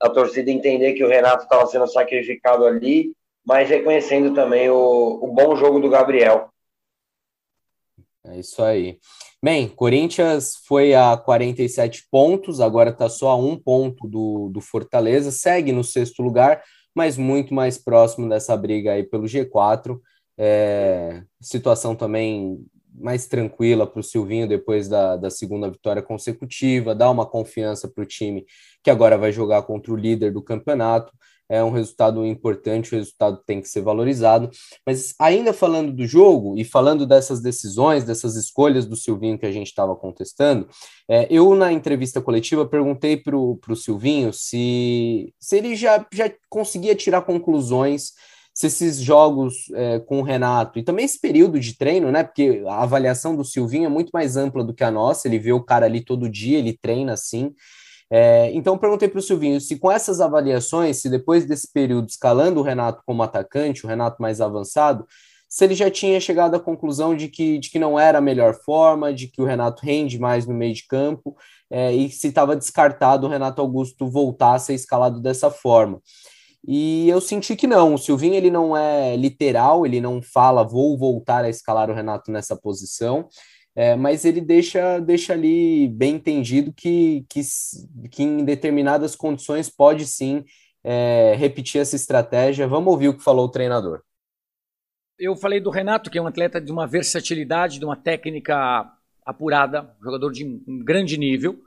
A 0.00 0.10
torcida 0.10 0.50
entender 0.50 0.92
que 0.92 1.04
o 1.04 1.08
Renato 1.08 1.44
estava 1.44 1.66
sendo 1.66 1.86
sacrificado 1.86 2.66
ali, 2.66 3.12
mas 3.44 3.68
reconhecendo 3.68 4.34
também 4.34 4.68
o, 4.68 5.20
o 5.22 5.28
bom 5.28 5.56
jogo 5.56 5.80
do 5.80 5.88
Gabriel. 5.88 6.50
É 8.24 8.38
isso 8.38 8.62
aí. 8.62 8.98
Bem, 9.42 9.68
Corinthians 9.68 10.56
foi 10.66 10.94
a 10.94 11.16
47 11.16 12.08
pontos, 12.10 12.60
agora 12.60 12.90
está 12.90 13.08
só 13.08 13.30
a 13.30 13.36
um 13.36 13.56
ponto 13.56 14.08
do, 14.08 14.50
do 14.52 14.60
Fortaleza, 14.60 15.30
segue 15.30 15.70
no 15.70 15.84
sexto 15.84 16.22
lugar, 16.22 16.62
mas 16.96 17.18
muito 17.18 17.52
mais 17.52 17.76
próximo 17.76 18.26
dessa 18.26 18.56
briga 18.56 18.92
aí 18.92 19.02
pelo 19.02 19.28
G4. 19.28 20.00
É, 20.38 21.22
situação 21.38 21.94
também 21.94 22.64
mais 22.94 23.26
tranquila 23.26 23.86
para 23.86 24.00
o 24.00 24.02
Silvinho 24.02 24.48
depois 24.48 24.88
da, 24.88 25.14
da 25.16 25.28
segunda 25.28 25.70
vitória 25.70 26.00
consecutiva, 26.00 26.94
dá 26.94 27.10
uma 27.10 27.26
confiança 27.26 27.86
para 27.86 28.02
o 28.02 28.06
time 28.06 28.46
que 28.82 28.88
agora 28.88 29.18
vai 29.18 29.30
jogar 29.30 29.62
contra 29.64 29.92
o 29.92 29.96
líder 29.96 30.32
do 30.32 30.42
campeonato. 30.42 31.12
É 31.48 31.62
um 31.62 31.70
resultado 31.70 32.24
importante, 32.26 32.94
o 32.94 32.98
resultado 32.98 33.40
tem 33.46 33.60
que 33.60 33.68
ser 33.68 33.80
valorizado. 33.80 34.50
Mas 34.84 35.14
ainda 35.18 35.52
falando 35.52 35.92
do 35.92 36.06
jogo 36.06 36.58
e 36.58 36.64
falando 36.64 37.06
dessas 37.06 37.40
decisões, 37.40 38.04
dessas 38.04 38.36
escolhas 38.36 38.86
do 38.86 38.96
Silvinho 38.96 39.38
que 39.38 39.46
a 39.46 39.52
gente 39.52 39.68
estava 39.68 39.94
contestando, 39.94 40.68
é, 41.08 41.26
eu 41.30 41.54
na 41.54 41.72
entrevista 41.72 42.20
coletiva 42.20 42.66
perguntei 42.66 43.16
para 43.16 43.36
o 43.36 43.76
Silvinho 43.76 44.32
se, 44.32 45.32
se 45.38 45.56
ele 45.56 45.76
já, 45.76 46.04
já 46.12 46.32
conseguia 46.48 46.94
tirar 46.94 47.22
conclusões 47.22 48.12
se 48.56 48.68
esses 48.68 48.96
jogos 48.96 49.70
é, 49.74 49.98
com 50.00 50.18
o 50.20 50.22
Renato 50.22 50.78
e 50.78 50.82
também 50.82 51.04
esse 51.04 51.20
período 51.20 51.60
de 51.60 51.76
treino, 51.76 52.10
né? 52.10 52.24
Porque 52.24 52.62
a 52.66 52.82
avaliação 52.84 53.36
do 53.36 53.44
Silvinho 53.44 53.84
é 53.84 53.90
muito 53.90 54.08
mais 54.14 54.34
ampla 54.34 54.64
do 54.64 54.72
que 54.72 54.82
a 54.82 54.90
nossa, 54.90 55.28
ele 55.28 55.38
vê 55.38 55.52
o 55.52 55.62
cara 55.62 55.84
ali 55.84 56.02
todo 56.02 56.26
dia, 56.26 56.58
ele 56.58 56.72
treina 56.72 57.12
assim. 57.12 57.54
É, 58.10 58.50
então 58.52 58.78
perguntei 58.78 59.08
para 59.08 59.18
o 59.18 59.22
Silvinho 59.22 59.60
se 59.60 59.78
com 59.78 59.90
essas 59.90 60.20
avaliações, 60.20 60.98
se 60.98 61.08
depois 61.10 61.44
desse 61.44 61.72
período 61.72 62.08
escalando 62.08 62.60
o 62.60 62.62
Renato 62.62 63.02
como 63.04 63.22
atacante, 63.22 63.84
o 63.84 63.88
Renato 63.88 64.22
mais 64.22 64.40
avançado, 64.40 65.06
se 65.48 65.64
ele 65.64 65.74
já 65.74 65.90
tinha 65.90 66.20
chegado 66.20 66.54
à 66.54 66.60
conclusão 66.60 67.16
de 67.16 67.28
que, 67.28 67.58
de 67.58 67.70
que 67.70 67.78
não 67.78 67.98
era 67.98 68.18
a 68.18 68.20
melhor 68.20 68.54
forma, 68.54 69.12
de 69.12 69.28
que 69.28 69.40
o 69.40 69.44
Renato 69.44 69.84
rende 69.84 70.18
mais 70.18 70.46
no 70.46 70.54
meio 70.54 70.74
de 70.74 70.86
campo, 70.86 71.36
é, 71.70 71.92
e 71.92 72.10
se 72.10 72.28
estava 72.28 72.56
descartado 72.56 73.26
o 73.26 73.30
Renato 73.30 73.60
Augusto 73.60 74.08
voltar 74.08 74.54
a 74.54 74.58
ser 74.58 74.74
escalado 74.74 75.20
dessa 75.20 75.50
forma. 75.50 76.00
E 76.66 77.08
eu 77.08 77.20
senti 77.20 77.54
que 77.54 77.66
não, 77.66 77.94
o 77.94 77.98
Silvinho 77.98 78.34
ele 78.34 78.50
não 78.50 78.76
é 78.76 79.16
literal, 79.16 79.86
ele 79.86 80.00
não 80.00 80.20
fala 80.20 80.64
vou 80.64 80.98
voltar 80.98 81.44
a 81.44 81.48
escalar 81.48 81.88
o 81.88 81.94
Renato 81.94 82.30
nessa 82.32 82.56
posição, 82.56 83.28
é, 83.76 83.94
mas 83.94 84.24
ele 84.24 84.40
deixa, 84.40 84.98
deixa 84.98 85.34
ali 85.34 85.86
bem 85.86 86.14
entendido 86.14 86.72
que, 86.72 87.26
que, 87.28 87.42
que 88.10 88.22
em 88.22 88.42
determinadas 88.42 89.14
condições 89.14 89.68
pode 89.68 90.06
sim 90.06 90.42
é, 90.82 91.34
repetir 91.36 91.82
essa 91.82 91.94
estratégia. 91.94 92.66
Vamos 92.66 92.90
ouvir 92.90 93.08
o 93.08 93.16
que 93.16 93.22
falou 93.22 93.44
o 93.44 93.50
treinador. 93.50 94.00
Eu 95.18 95.36
falei 95.36 95.60
do 95.60 95.68
Renato, 95.68 96.10
que 96.10 96.16
é 96.16 96.22
um 96.22 96.26
atleta 96.26 96.58
de 96.58 96.72
uma 96.72 96.86
versatilidade, 96.86 97.78
de 97.78 97.84
uma 97.84 97.96
técnica 97.96 98.90
apurada, 99.24 99.94
jogador 100.02 100.32
de 100.32 100.46
um 100.46 100.82
grande 100.82 101.18
nível 101.18 101.62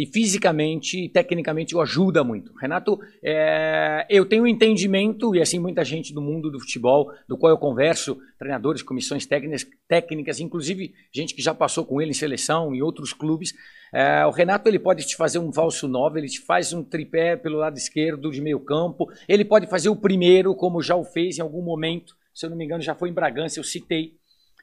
e 0.00 0.06
fisicamente 0.06 1.04
e 1.04 1.08
tecnicamente 1.10 1.76
o 1.76 1.80
ajuda 1.80 2.24
muito. 2.24 2.54
Renato, 2.54 2.98
é, 3.22 4.06
eu 4.08 4.24
tenho 4.24 4.44
um 4.44 4.46
entendimento, 4.46 5.36
e 5.36 5.42
assim 5.42 5.58
muita 5.58 5.84
gente 5.84 6.14
do 6.14 6.22
mundo 6.22 6.50
do 6.50 6.58
futebol, 6.58 7.12
do 7.28 7.36
qual 7.36 7.50
eu 7.50 7.58
converso, 7.58 8.18
treinadores, 8.38 8.80
comissões 8.80 9.26
técnicas, 9.26 9.66
técnicas 9.86 10.40
inclusive 10.40 10.94
gente 11.14 11.34
que 11.34 11.42
já 11.42 11.52
passou 11.52 11.84
com 11.84 12.00
ele 12.00 12.12
em 12.12 12.14
seleção, 12.14 12.74
em 12.74 12.80
outros 12.80 13.12
clubes, 13.12 13.52
é, 13.92 14.24
o 14.24 14.30
Renato 14.30 14.70
ele 14.70 14.78
pode 14.78 15.06
te 15.06 15.14
fazer 15.16 15.38
um 15.38 15.52
falso 15.52 15.86
9, 15.86 16.18
ele 16.18 16.28
te 16.28 16.40
faz 16.40 16.72
um 16.72 16.82
tripé 16.82 17.36
pelo 17.36 17.58
lado 17.58 17.76
esquerdo 17.76 18.30
de 18.30 18.40
meio 18.40 18.60
campo, 18.60 19.06
ele 19.28 19.44
pode 19.44 19.66
fazer 19.66 19.90
o 19.90 19.96
primeiro, 19.96 20.54
como 20.54 20.80
já 20.80 20.96
o 20.96 21.04
fez 21.04 21.36
em 21.36 21.42
algum 21.42 21.62
momento, 21.62 22.16
se 22.32 22.46
eu 22.46 22.50
não 22.50 22.56
me 22.56 22.64
engano 22.64 22.82
já 22.82 22.94
foi 22.94 23.10
em 23.10 23.12
Bragança, 23.12 23.60
eu 23.60 23.64
citei, 23.64 24.14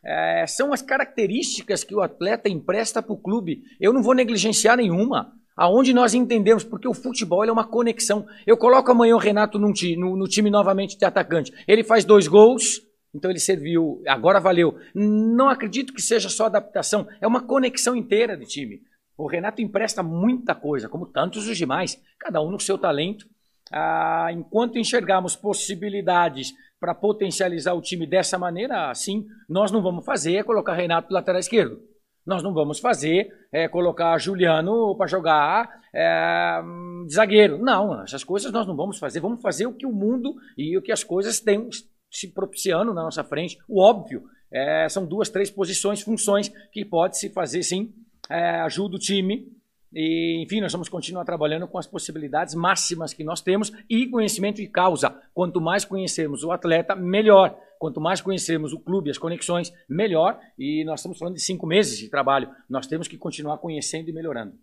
é, 0.07 0.47
são 0.47 0.71
as 0.71 0.81
características 0.81 1.83
que 1.83 1.93
o 1.93 2.01
atleta 2.01 2.47
empresta 2.47 3.03
para 3.03 3.11
o 3.11 3.17
clube. 3.17 3.63
Eu 3.77 3.91
não 3.91 4.01
vou 4.01 4.13
negligenciar 4.13 4.77
nenhuma. 4.77 5.33
Aonde 5.55 5.93
nós 5.93 6.13
entendemos, 6.13 6.63
porque 6.63 6.87
o 6.87 6.93
futebol 6.93 7.43
é 7.43 7.51
uma 7.51 7.67
conexão. 7.67 8.25
Eu 8.45 8.55
coloco 8.55 8.89
amanhã 8.89 9.15
o 9.15 9.19
Renato 9.19 9.59
no, 9.59 9.67
no 9.67 10.27
time 10.27 10.49
novamente 10.49 10.97
de 10.97 11.03
atacante. 11.03 11.51
Ele 11.67 11.83
faz 11.83 12.05
dois 12.05 12.27
gols, 12.27 12.81
então 13.13 13.29
ele 13.29 13.39
serviu, 13.39 14.01
agora 14.07 14.39
valeu. 14.39 14.77
Não 14.95 15.49
acredito 15.49 15.93
que 15.93 16.01
seja 16.01 16.29
só 16.29 16.45
adaptação, 16.45 17.07
é 17.19 17.27
uma 17.27 17.41
conexão 17.41 17.95
inteira 17.95 18.37
de 18.37 18.45
time. 18.45 18.81
O 19.17 19.27
Renato 19.27 19.61
empresta 19.61 20.03
muita 20.03 20.53
coisa, 20.53 20.87
como 20.87 21.07
tantos 21.07 21.47
os 21.47 21.57
demais, 21.57 21.99
cada 22.19 22.39
um 22.39 22.51
no 22.51 22.59
seu 22.59 22.77
talento. 22.77 23.25
Ah, 23.73 24.29
enquanto 24.31 24.77
enxergarmos 24.77 25.35
possibilidades 25.35 26.53
para 26.79 26.93
potencializar 26.93 27.73
o 27.73 27.81
time 27.81 28.05
dessa 28.05 28.37
maneira, 28.37 28.93
sim, 28.93 29.25
nós 29.49 29.71
não 29.71 29.81
vamos 29.81 30.05
fazer 30.05 30.35
é 30.35 30.43
colocar 30.43 30.73
Renato 30.73 31.13
lateral 31.13 31.39
esquerdo. 31.39 31.79
Nós 32.25 32.43
não 32.43 32.53
vamos 32.53 32.79
fazer 32.79 33.29
é 33.51 33.67
colocar 33.67 34.17
Juliano 34.17 34.95
para 34.97 35.07
jogar 35.07 35.69
é, 35.95 36.61
zagueiro. 37.09 37.57
Não, 37.57 38.03
essas 38.03 38.23
coisas 38.23 38.51
nós 38.51 38.67
não 38.67 38.75
vamos 38.75 38.99
fazer. 38.99 39.19
Vamos 39.19 39.41
fazer 39.41 39.65
o 39.65 39.73
que 39.73 39.85
o 39.85 39.91
mundo 39.91 40.35
e 40.57 40.77
o 40.77 40.81
que 40.81 40.91
as 40.91 41.03
coisas 41.03 41.39
têm 41.39 41.69
se 42.11 42.33
propiciando 42.33 42.93
na 42.93 43.03
nossa 43.03 43.23
frente. 43.23 43.57
O 43.67 43.81
óbvio, 43.81 44.23
é, 44.51 44.87
são 44.89 45.05
duas, 45.05 45.29
três 45.29 45.49
posições, 45.49 46.01
funções 46.01 46.49
que 46.71 46.83
pode 46.85 47.17
se 47.17 47.29
fazer 47.29 47.63
sim. 47.63 47.93
É, 48.29 48.59
ajuda 48.61 48.97
o 48.97 48.99
time, 48.99 49.47
e, 49.93 50.43
enfim, 50.43 50.62
nós 50.62 50.71
vamos 50.71 50.89
continuar 50.89 51.23
trabalhando 51.26 51.67
com 51.67 51.78
as 51.78 51.88
possibilidades 51.88 52.54
máximas 52.54 53.13
que 53.13 53.23
nós 53.23 53.41
temos 53.41 53.71
e 53.89 54.08
conhecimento 54.08 54.58
de 54.58 54.67
causa. 54.67 55.21
Quanto 55.34 55.62
mais 55.62 55.86
conhecermos 55.86 56.43
o 56.43 56.52
atleta, 56.52 56.95
melhor. 56.95 57.58
Quanto 57.80 58.02
mais 58.02 58.21
conhecermos 58.21 58.73
o 58.73 58.80
clube, 58.80 59.10
as 59.10 59.17
conexões, 59.17 59.71
melhor. 59.88 60.39
E 60.58 60.84
nós 60.84 61.00
estamos 61.00 61.17
falando 61.17 61.36
de 61.36 61.41
cinco 61.41 61.65
meses 61.65 61.97
de 61.97 62.10
trabalho. 62.10 62.50
Nós 62.69 62.88
temos 62.88 63.08
que 63.08 63.17
continuar 63.17 63.60
conhecendo 63.60 64.10
e 64.10 64.13
melhorando. 64.13 64.56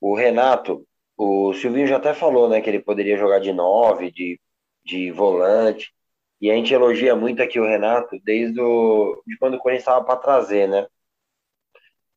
O 0.00 0.16
Renato, 0.16 0.84
o 1.16 1.52
Silvinho 1.54 1.86
já 1.86 1.96
até 1.96 2.12
falou, 2.12 2.48
né, 2.48 2.60
que 2.60 2.68
ele 2.68 2.80
poderia 2.80 3.16
jogar 3.16 3.38
de 3.38 3.52
nove, 3.52 4.10
de, 4.10 4.40
de 4.84 5.10
volante. 5.12 5.92
E 6.40 6.50
a 6.50 6.54
gente 6.54 6.74
elogia 6.74 7.14
muito 7.14 7.40
aqui 7.40 7.60
o 7.60 7.64
Renato 7.64 8.18
desde 8.24 8.60
o, 8.60 9.22
de 9.24 9.38
quando 9.38 9.54
o 9.54 9.58
Corinthians 9.58 9.82
estava 9.82 10.04
para 10.04 10.16
trazer, 10.16 10.68
né? 10.68 10.88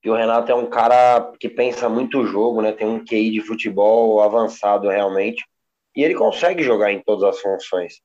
E 0.06 0.10
o 0.10 0.14
Renato 0.14 0.52
é 0.52 0.56
um 0.56 0.70
cara 0.70 1.34
que 1.40 1.50
pensa 1.50 1.90
muito 1.90 2.20
o 2.20 2.28
jogo, 2.28 2.62
né? 2.62 2.72
Tem 2.72 2.86
um 2.88 3.04
QI 3.04 3.32
de 3.32 3.42
futebol 3.42 4.22
avançado 4.22 4.88
realmente. 4.88 5.44
E 5.96 6.04
ele 6.04 6.14
consegue 6.14 6.62
jogar 6.62 6.92
em 6.92 7.02
todas 7.02 7.24
as 7.24 7.42
funções, 7.42 8.04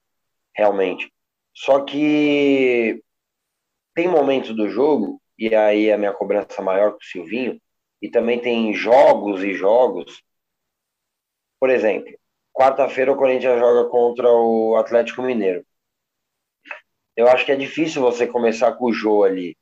realmente. 0.56 1.12
Só 1.54 1.84
que 1.84 3.02
tem 3.94 4.08
momentos 4.08 4.56
do 4.56 4.70
jogo, 4.70 5.20
e 5.38 5.54
aí 5.54 5.92
a 5.92 5.98
minha 5.98 6.14
cobrança 6.14 6.62
maior 6.62 6.92
com 6.92 7.00
o 7.00 7.04
Silvinho, 7.04 7.60
e 8.00 8.08
também 8.08 8.40
tem 8.40 8.72
jogos 8.72 9.44
e 9.44 9.52
jogos. 9.52 10.22
Por 11.60 11.68
exemplo, 11.68 12.14
quarta-feira 12.50 13.12
o 13.12 13.16
Corinthians 13.16 13.58
joga 13.58 13.90
contra 13.90 14.26
o 14.26 14.74
Atlético 14.76 15.20
Mineiro. 15.20 15.66
Eu 17.14 17.28
acho 17.28 17.44
que 17.44 17.52
é 17.52 17.56
difícil 17.56 18.00
você 18.00 18.26
começar 18.26 18.72
com 18.72 18.86
o 18.86 18.92
Jô 18.92 19.22
ali 19.22 19.54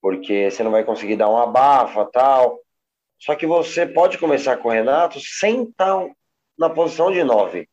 porque 0.00 0.50
você 0.50 0.62
não 0.62 0.70
vai 0.70 0.84
conseguir 0.84 1.16
dar 1.16 1.30
um 1.30 1.36
abafa 1.36 2.04
tal. 2.06 2.58
Só 3.18 3.34
que 3.34 3.46
você 3.46 3.86
pode 3.86 4.18
começar 4.18 4.56
com 4.58 4.68
o 4.68 4.72
Renato 4.72 5.18
sem 5.20 5.64
estar 5.64 6.06
na 6.58 6.70
posição 6.70 7.10
de 7.10 7.22
nove. 7.24 7.68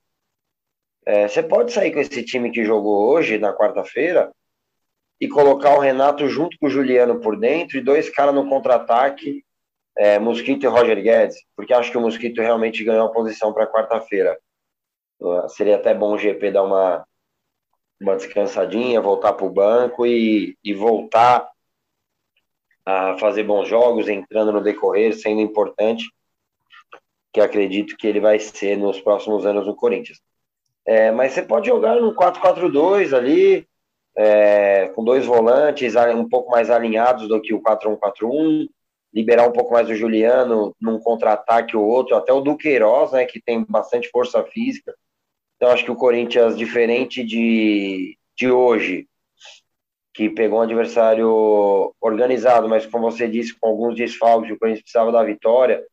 É, 1.06 1.28
você 1.28 1.44
pode 1.44 1.72
sair 1.72 1.92
com 1.92 2.00
esse 2.00 2.24
time 2.24 2.50
que 2.50 2.64
jogou 2.64 3.10
hoje, 3.10 3.38
na 3.38 3.54
quarta-feira, 3.54 4.32
e 5.20 5.28
colocar 5.28 5.76
o 5.76 5.80
Renato 5.80 6.28
junto 6.28 6.58
com 6.58 6.68
o 6.68 6.70
Juliano 6.70 7.20
por 7.20 7.38
dentro 7.38 7.78
e 7.78 7.82
dois 7.82 8.10
caras 8.10 8.34
no 8.34 8.48
contra-ataque, 8.48 9.44
é, 9.98 10.18
Mosquito 10.18 10.64
e 10.64 10.68
Roger 10.68 11.02
Guedes, 11.02 11.38
porque 11.56 11.74
acho 11.74 11.92
que 11.92 11.98
o 11.98 12.02
Mosquito 12.02 12.42
realmente 12.42 12.84
ganhou 12.84 13.06
a 13.06 13.12
posição 13.12 13.54
para 13.54 13.68
quarta-feira. 13.68 14.38
Seria 15.50 15.76
até 15.76 15.94
bom 15.94 16.14
o 16.14 16.18
GP 16.18 16.52
dar 16.52 16.64
uma, 16.64 17.06
uma 18.02 18.16
descansadinha, 18.16 19.00
voltar 19.00 19.34
para 19.34 19.46
o 19.46 19.50
banco 19.50 20.06
e, 20.06 20.58
e 20.64 20.74
voltar 20.74 21.50
a 22.86 23.18
fazer 23.18 23.44
bons 23.44 23.68
jogos, 23.68 24.10
entrando 24.10 24.52
no 24.52 24.62
decorrer, 24.62 25.14
sendo 25.14 25.42
importante, 25.42 26.06
que 27.32 27.42
acredito 27.42 27.98
que 27.98 28.08
ele 28.08 28.20
vai 28.20 28.40
ser 28.40 28.78
nos 28.78 29.00
próximos 29.00 29.46
anos 29.46 29.66
no 29.66 29.76
Corinthians. 29.76 30.20
É, 30.86 31.12
mas 31.12 31.34
você 31.34 31.42
pode 31.42 31.68
jogar 31.68 31.96
no 31.96 32.14
4-4-2 32.14 33.16
ali, 33.16 33.66
é, 34.16 34.90
com 34.90 35.04
dois 35.04 35.26
volantes 35.26 35.96
um 35.96 36.28
pouco 36.28 36.52
mais 36.52 36.70
alinhados 36.70 37.28
do 37.28 37.42
que 37.42 37.54
o 37.54 37.62
4-1-4-1, 37.62 38.68
liberar 39.14 39.48
um 39.48 39.52
pouco 39.52 39.74
mais 39.74 39.90
o 39.90 39.96
Juliano 39.96 40.76
num 40.82 41.00
contra-ataque 41.00 41.78
ou 41.78 41.86
outro, 41.86 42.16
até 42.16 42.34
o 42.34 42.42
Duqueiroz, 42.42 43.12
né, 43.12 43.26
que 43.26 43.42
tem 43.42 43.64
bastante 43.64 44.10
força 44.10 44.44
física. 44.44 44.94
Então 45.56 45.70
acho 45.70 45.86
que 45.86 45.92
o 45.92 45.96
Corinthians, 45.96 46.58
diferente 46.58 47.24
de, 47.24 48.18
de 48.36 48.52
hoje, 48.52 49.08
que 50.14 50.30
pegou 50.30 50.60
um 50.60 50.62
adversário 50.62 51.94
organizado, 52.00 52.70
mas 52.70 52.86
como 52.86 53.10
você 53.10 53.28
disse, 53.28 53.58
com 53.58 53.68
alguns 53.68 53.96
desfalques, 53.96 54.52
o 54.52 54.60
Corinthians 54.60 54.84
precisava 54.84 55.12
da 55.12 55.24
vitória, 55.24 55.84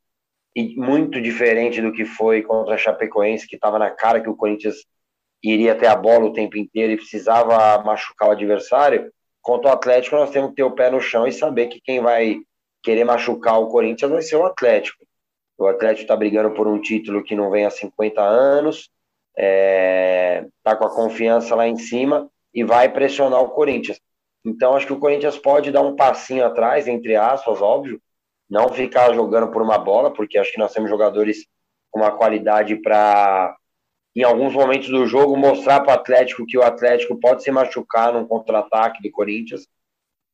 e 0.54 0.74
muito 0.76 1.20
diferente 1.20 1.80
do 1.80 1.92
que 1.92 2.04
foi 2.04 2.42
contra 2.42 2.74
a 2.74 2.78
Chapecoense, 2.78 3.46
que 3.46 3.54
estava 3.54 3.78
na 3.78 3.90
cara 3.90 4.20
que 4.20 4.28
o 4.28 4.36
Corinthians 4.36 4.84
iria 5.42 5.74
ter 5.74 5.86
a 5.86 5.96
bola 5.96 6.26
o 6.26 6.32
tempo 6.32 6.58
inteiro 6.58 6.92
e 6.92 6.96
precisava 6.96 7.82
machucar 7.82 8.28
o 8.28 8.32
adversário. 8.32 9.10
Contra 9.40 9.70
o 9.70 9.72
Atlético, 9.72 10.16
nós 10.16 10.30
temos 10.30 10.50
que 10.50 10.56
ter 10.56 10.64
o 10.64 10.72
pé 10.72 10.90
no 10.90 11.00
chão 11.00 11.26
e 11.26 11.32
saber 11.32 11.68
que 11.68 11.80
quem 11.80 12.00
vai 12.00 12.36
querer 12.82 13.04
machucar 13.04 13.58
o 13.58 13.68
Corinthians 13.68 14.10
vai 14.10 14.22
ser 14.22 14.36
o 14.36 14.44
Atlético. 14.44 15.04
O 15.56 15.66
Atlético 15.66 16.02
está 16.02 16.16
brigando 16.16 16.50
por 16.54 16.66
um 16.66 16.80
título 16.80 17.22
que 17.22 17.34
não 17.34 17.50
vem 17.50 17.64
há 17.64 17.70
50 17.70 18.20
anos, 18.20 18.90
está 19.36 19.46
é, 19.46 20.46
tá 20.62 20.76
com 20.76 20.84
a 20.84 20.94
confiança 20.94 21.54
lá 21.54 21.66
em 21.66 21.76
cima 21.76 22.30
e 22.52 22.64
vai 22.64 22.88
pressionar 22.88 23.40
o 23.40 23.50
Corinthians. 23.50 24.00
Então, 24.44 24.74
acho 24.74 24.86
que 24.86 24.92
o 24.92 24.98
Corinthians 24.98 25.38
pode 25.38 25.70
dar 25.70 25.82
um 25.82 25.94
passinho 25.94 26.44
atrás, 26.44 26.88
entre 26.88 27.14
aspas, 27.16 27.60
óbvio, 27.60 28.00
não 28.48 28.68
ficar 28.70 29.12
jogando 29.12 29.50
por 29.50 29.62
uma 29.62 29.78
bola, 29.78 30.12
porque 30.12 30.38
acho 30.38 30.52
que 30.52 30.58
nós 30.58 30.72
temos 30.72 30.90
jogadores 30.90 31.46
com 31.90 32.00
uma 32.00 32.10
qualidade 32.10 32.76
para, 32.76 33.54
em 34.16 34.22
alguns 34.22 34.52
momentos 34.52 34.88
do 34.88 35.06
jogo, 35.06 35.36
mostrar 35.36 35.80
para 35.80 35.92
o 35.92 35.94
Atlético 35.94 36.46
que 36.46 36.58
o 36.58 36.62
Atlético 36.62 37.18
pode 37.20 37.42
se 37.42 37.50
machucar 37.50 38.12
num 38.12 38.26
contra-ataque 38.26 39.02
do 39.02 39.10
Corinthians. 39.10 39.68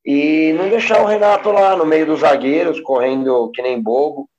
E 0.05 0.53
não 0.53 0.69
deixar 0.69 1.03
o 1.03 1.07
Renato 1.07 1.51
lá 1.51 1.77
no 1.77 1.85
meio 1.85 2.07
dos 2.07 2.21
zagueiros, 2.21 2.81
correndo 2.81 3.51
que 3.51 3.61
nem 3.61 3.83
bobo, 3.83 4.31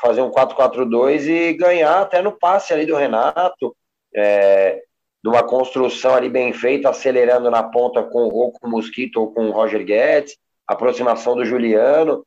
fazer 0.00 0.22
um 0.22 0.30
4-4-2 0.30 1.26
e 1.26 1.52
ganhar 1.54 2.00
até 2.00 2.22
no 2.22 2.32
passe 2.32 2.72
ali 2.72 2.86
do 2.86 2.94
Renato, 2.94 3.76
é, 4.14 4.82
numa 5.26 5.42
construção 5.42 6.14
ali 6.14 6.30
bem 6.30 6.52
feita, 6.52 6.88
acelerando 6.88 7.50
na 7.50 7.60
ponta 7.60 8.00
com 8.00 8.28
ou 8.28 8.52
com 8.52 8.68
o 8.68 8.70
Mosquito 8.70 9.16
ou 9.16 9.32
com 9.32 9.48
o 9.48 9.50
Roger 9.50 9.84
Guedes, 9.84 10.36
aproximação 10.64 11.34
do 11.34 11.44
Juliano. 11.44 12.24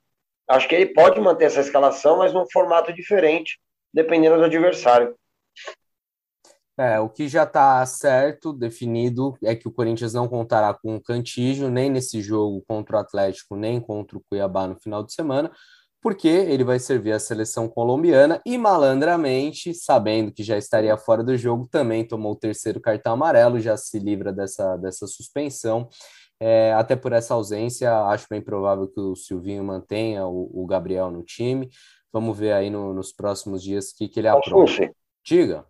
Acho 0.50 0.68
que 0.68 0.76
ele 0.76 0.88
pode 0.88 1.18
manter 1.22 1.46
essa 1.46 1.62
escalação, 1.62 2.18
mas 2.18 2.34
num 2.34 2.44
formato 2.52 2.92
diferente, 2.92 3.58
dependendo 3.94 4.36
do 4.36 4.44
adversário. 4.44 5.16
É, 6.78 7.00
o 7.00 7.08
que 7.08 7.30
já 7.30 7.44
está 7.44 7.86
certo, 7.86 8.52
definido, 8.52 9.38
é 9.46 9.56
que 9.56 9.70
o 9.70 9.72
Corinthians 9.72 10.14
não 10.14 10.28
contará 10.28 10.74
com 10.74 10.98
o 10.98 11.02
Cantígio, 11.02 11.70
nem 11.70 11.90
nesse 11.90 12.22
jogo 12.22 12.62
contra 12.68 12.98
o 12.98 13.00
Atlético, 13.00 13.56
nem 13.56 13.80
contra 13.80 14.18
o 14.18 14.24
Cuiabá 14.30 14.68
no 14.68 14.76
final 14.76 15.06
de 15.06 15.14
semana, 15.14 15.50
porque 16.02 16.28
ele 16.28 16.64
vai 16.64 16.80
servir 16.80 17.12
a 17.12 17.20
seleção 17.20 17.68
colombiana 17.68 18.42
e 18.46 18.58
malandramente, 18.58 19.74
sabendo 19.74 20.32
que 20.32 20.44
já 20.44 20.58
estaria 20.58 20.98
fora 20.98 21.24
do 21.24 21.38
jogo, 21.38 21.68
também 21.70 22.08
tomou 22.08 22.32
o 22.32 22.40
terceiro 22.40 22.80
cartão 22.80 23.14
amarelo, 23.14 23.60
já 23.60 23.76
se 23.76 24.00
livra 24.00 24.32
dessa, 24.32 24.78
dessa 24.78 25.06
suspensão. 25.08 25.90
É, 26.40 26.74
até 26.74 26.96
por 26.96 27.12
essa 27.12 27.34
ausência, 27.34 27.94
acho 28.06 28.26
bem 28.30 28.42
provável 28.42 28.88
que 28.88 29.00
o 29.00 29.16
Silvinho 29.16 29.64
mantenha 29.64 30.26
o, 30.26 30.50
o 30.54 30.66
Gabriel 30.66 31.12
no 31.12 31.22
time. 31.22 31.70
Vamos 32.14 32.38
ver 32.38 32.54
aí 32.54 32.70
no, 32.70 32.94
nos 32.94 33.12
próximos 33.12 33.62
dias 33.62 33.92
o 33.92 33.98
que, 33.98 34.08
que 34.08 34.22
ele 34.22 34.30
aprova. 34.30 34.72
Diga. 35.24 35.66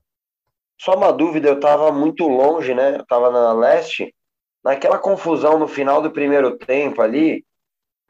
Só 0.79 0.95
uma 0.95 1.11
dúvida, 1.11 1.49
eu 1.49 1.55
estava 1.55 1.91
muito 1.91 2.27
longe, 2.27 2.73
né? 2.73 2.97
Eu 2.97 3.01
estava 3.01 3.31
na 3.31 3.51
leste. 3.51 4.15
Naquela 4.63 4.99
confusão 4.99 5.57
no 5.57 5.67
final 5.67 6.01
do 6.01 6.11
primeiro 6.11 6.57
tempo 6.57 7.01
ali, 7.01 7.43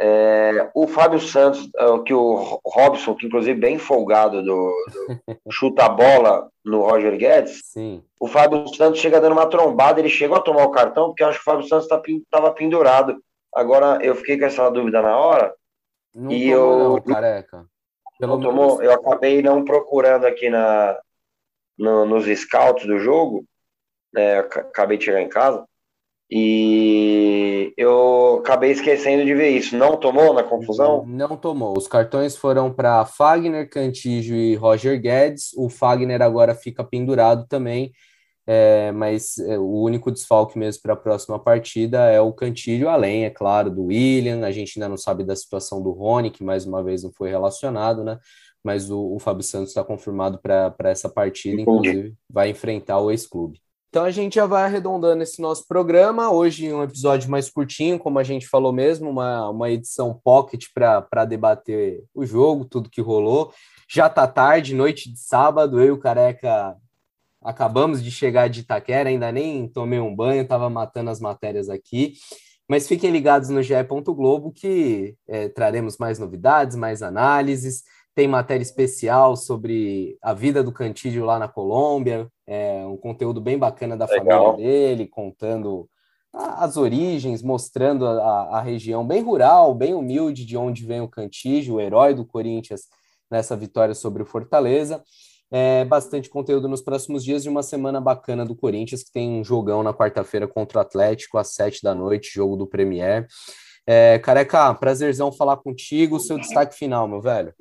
é, 0.01 0.71
o 0.73 0.87
Fábio 0.87 1.19
Santos, 1.19 1.69
é, 1.75 1.99
que 2.05 2.13
o 2.13 2.61
Robson, 2.65 3.15
que 3.15 3.27
inclusive 3.27 3.59
bem 3.59 3.77
folgado 3.77 4.41
do, 4.41 4.73
do 5.45 5.51
chuta 5.51 5.85
a 5.85 5.89
bola 5.89 6.49
no 6.63 6.81
Roger 6.81 7.17
Guedes, 7.17 7.59
Sim. 7.65 8.01
o 8.19 8.27
Fábio 8.27 8.65
Santos 8.75 9.01
chega 9.01 9.19
dando 9.19 9.33
uma 9.33 9.49
trombada, 9.49 9.99
ele 9.99 10.09
chegou 10.09 10.37
a 10.37 10.41
tomar 10.41 10.63
o 10.63 10.71
cartão, 10.71 11.07
porque 11.07 11.21
eu 11.21 11.27
acho 11.27 11.37
que 11.37 11.41
o 11.41 11.51
Fábio 11.51 11.67
Santos 11.67 11.85
estava 11.85 12.47
tá, 12.47 12.51
pendurado. 12.51 13.21
Agora 13.53 13.99
eu 14.01 14.15
fiquei 14.15 14.39
com 14.39 14.45
essa 14.45 14.69
dúvida 14.69 15.01
na 15.01 15.17
hora. 15.17 15.53
Não 16.15 16.31
e 16.31 16.51
tomou, 16.51 16.81
eu 16.81 16.89
não, 16.89 17.01
careca. 17.01 17.65
Pelo 18.17 18.37
não 18.37 18.41
tomou, 18.41 18.81
eu 18.81 18.93
acabei 18.93 19.41
não 19.41 19.65
procurando 19.65 20.25
aqui 20.25 20.49
na, 20.49 20.97
no, 21.77 22.05
nos 22.05 22.25
scouts 22.25 22.85
do 22.85 22.99
jogo, 22.99 23.43
né, 24.13 24.39
acabei 24.39 24.97
de 24.97 25.05
chegar 25.05 25.21
em 25.21 25.29
casa, 25.29 25.65
e 26.31 27.73
eu 27.75 28.37
acabei 28.39 28.71
esquecendo 28.71 29.25
de 29.25 29.33
ver 29.33 29.49
isso. 29.49 29.75
Não 29.75 29.97
tomou 29.97 30.33
na 30.33 30.43
confusão? 30.43 31.03
Não 31.07 31.35
tomou. 31.35 31.75
Os 31.75 31.87
cartões 31.87 32.35
foram 32.35 32.71
para 32.71 33.05
Fagner, 33.05 33.69
Cantígio 33.69 34.35
e 34.35 34.55
Roger 34.55 34.99
Guedes. 35.01 35.51
O 35.57 35.69
Fagner 35.69 36.21
agora 36.21 36.53
fica 36.53 36.83
pendurado 36.83 37.47
também, 37.47 37.91
é, 38.45 38.91
mas 38.91 39.39
é, 39.39 39.57
o 39.57 39.81
único 39.81 40.11
desfalque 40.11 40.57
mesmo 40.57 40.83
para 40.83 40.93
a 40.93 40.97
próxima 40.97 41.39
partida 41.39 42.09
é 42.11 42.21
o 42.21 42.31
Cantígio, 42.31 42.89
além, 42.89 43.25
é 43.25 43.29
claro, 43.31 43.71
do 43.71 43.85
William. 43.85 44.45
A 44.45 44.51
gente 44.51 44.77
ainda 44.77 44.89
não 44.89 44.97
sabe 44.97 45.23
da 45.23 45.35
situação 45.35 45.81
do 45.81 45.91
Rony, 45.91 46.29
que 46.29 46.43
mais 46.43 46.65
uma 46.65 46.83
vez 46.83 47.03
não 47.03 47.11
foi 47.11 47.29
relacionado, 47.29 48.03
né? 48.03 48.19
mas 48.63 48.91
o, 48.91 49.15
o 49.15 49.19
Fábio 49.19 49.43
Santos 49.43 49.69
está 49.69 49.83
confirmado 49.83 50.37
para 50.39 50.75
essa 50.89 51.09
partida, 51.09 51.61
inclusive 51.61 52.13
vai 52.29 52.49
enfrentar 52.49 52.99
o 52.99 53.09
ex-clube. 53.09 53.61
Então 53.89 54.03
a 54.03 54.11
gente 54.11 54.35
já 54.35 54.45
vai 54.45 54.65
arredondando 54.65 55.23
esse 55.23 55.41
nosso 55.41 55.67
programa. 55.67 56.29
Hoje 56.29 56.71
um 56.71 56.83
episódio 56.83 57.27
mais 57.27 57.49
curtinho, 57.49 57.97
como 57.97 58.19
a 58.19 58.23
gente 58.23 58.47
falou 58.47 58.71
mesmo, 58.71 59.09
uma, 59.09 59.49
uma 59.49 59.71
edição 59.71 60.13
pocket 60.23 60.65
para 60.75 61.25
debater 61.25 62.03
o 62.13 62.23
jogo, 62.23 62.65
tudo 62.65 62.89
que 62.89 63.01
rolou. 63.01 63.51
Já 63.89 64.07
tá 64.07 64.27
tarde, 64.27 64.75
noite 64.75 65.11
de 65.11 65.19
sábado, 65.19 65.81
eu 65.81 65.87
e 65.87 65.91
o 65.91 65.97
Careca 65.97 66.77
acabamos 67.41 68.03
de 68.03 68.11
chegar 68.11 68.47
de 68.47 68.59
Itaquera, 68.59 69.09
ainda 69.09 69.31
nem 69.31 69.67
tomei 69.67 69.99
um 69.99 70.15
banho, 70.15 70.43
estava 70.43 70.69
matando 70.69 71.09
as 71.09 71.19
matérias 71.19 71.67
aqui. 71.67 72.13
Mas 72.67 72.87
fiquem 72.87 73.09
ligados 73.09 73.49
no 73.49 73.63
GE. 73.63 73.73
Globo 74.05 74.51
que 74.51 75.15
é, 75.27 75.49
traremos 75.49 75.97
mais 75.97 76.19
novidades, 76.19 76.77
mais 76.77 77.01
análises 77.01 77.83
tem 78.19 78.27
matéria 78.27 78.61
especial 78.61 79.37
sobre 79.37 80.17
a 80.21 80.33
vida 80.33 80.61
do 80.61 80.73
Cantídio 80.73 81.23
lá 81.23 81.39
na 81.39 81.47
Colômbia, 81.47 82.27
é 82.49 82.83
um 82.83 82.97
conteúdo 82.97 83.39
bem 83.39 83.59
bacana 83.59 83.95
da 83.95 84.05
Legal. 84.05 84.53
família 84.53 84.65
dele, 84.65 85.07
contando 85.07 85.87
as 86.33 86.77
origens, 86.77 87.43
mostrando 87.43 88.07
a, 88.07 88.57
a, 88.57 88.61
região 88.61 89.05
bem 89.05 89.21
rural, 89.21 89.73
bem 89.75 89.93
humilde 89.93 90.45
de 90.45 90.57
onde 90.57 90.85
vem 90.85 90.99
o 90.99 91.07
Cantígio, 91.07 91.75
o 91.75 91.81
herói 91.81 92.13
do 92.15 92.25
Corinthians 92.25 92.81
nessa 93.29 93.55
vitória 93.55 93.93
sobre 93.93 94.23
o 94.23 94.25
Fortaleza. 94.25 95.03
É, 95.51 95.85
bastante 95.85 96.29
conteúdo 96.29 96.67
nos 96.67 96.81
próximos 96.81 97.23
dias 97.23 97.45
e 97.45 97.49
uma 97.49 97.63
semana 97.63 98.01
bacana 98.01 98.45
do 98.45 98.55
Corinthians, 98.55 99.03
que 99.03 99.11
tem 99.11 99.39
um 99.39 99.43
jogão 99.43 99.81
na 99.83 99.93
quarta-feira 99.93 100.47
contra 100.47 100.79
o 100.79 100.81
Atlético, 100.81 101.37
às 101.37 101.53
sete 101.53 101.83
da 101.83 101.93
noite, 101.93 102.33
jogo 102.33 102.55
do 102.55 102.67
Premier. 102.67 103.27
É, 103.85 104.19
careca, 104.19 104.73
prazerzão 104.73 105.31
falar 105.31 105.57
contigo. 105.57 106.19
Seu 106.19 106.37
destaque 106.37 106.75
final, 106.75 107.07
meu 107.07 107.21
velho. 107.21 107.53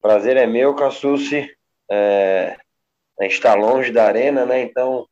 Prazer 0.00 0.36
é 0.36 0.46
meu, 0.46 0.74
Cassucci. 0.74 1.48
É, 1.90 2.56
a 3.18 3.24
gente 3.24 3.34
está 3.34 3.54
longe 3.54 3.90
da 3.90 4.04
arena, 4.04 4.44
né? 4.46 4.62
Então, 4.62 5.00
o 5.00 5.06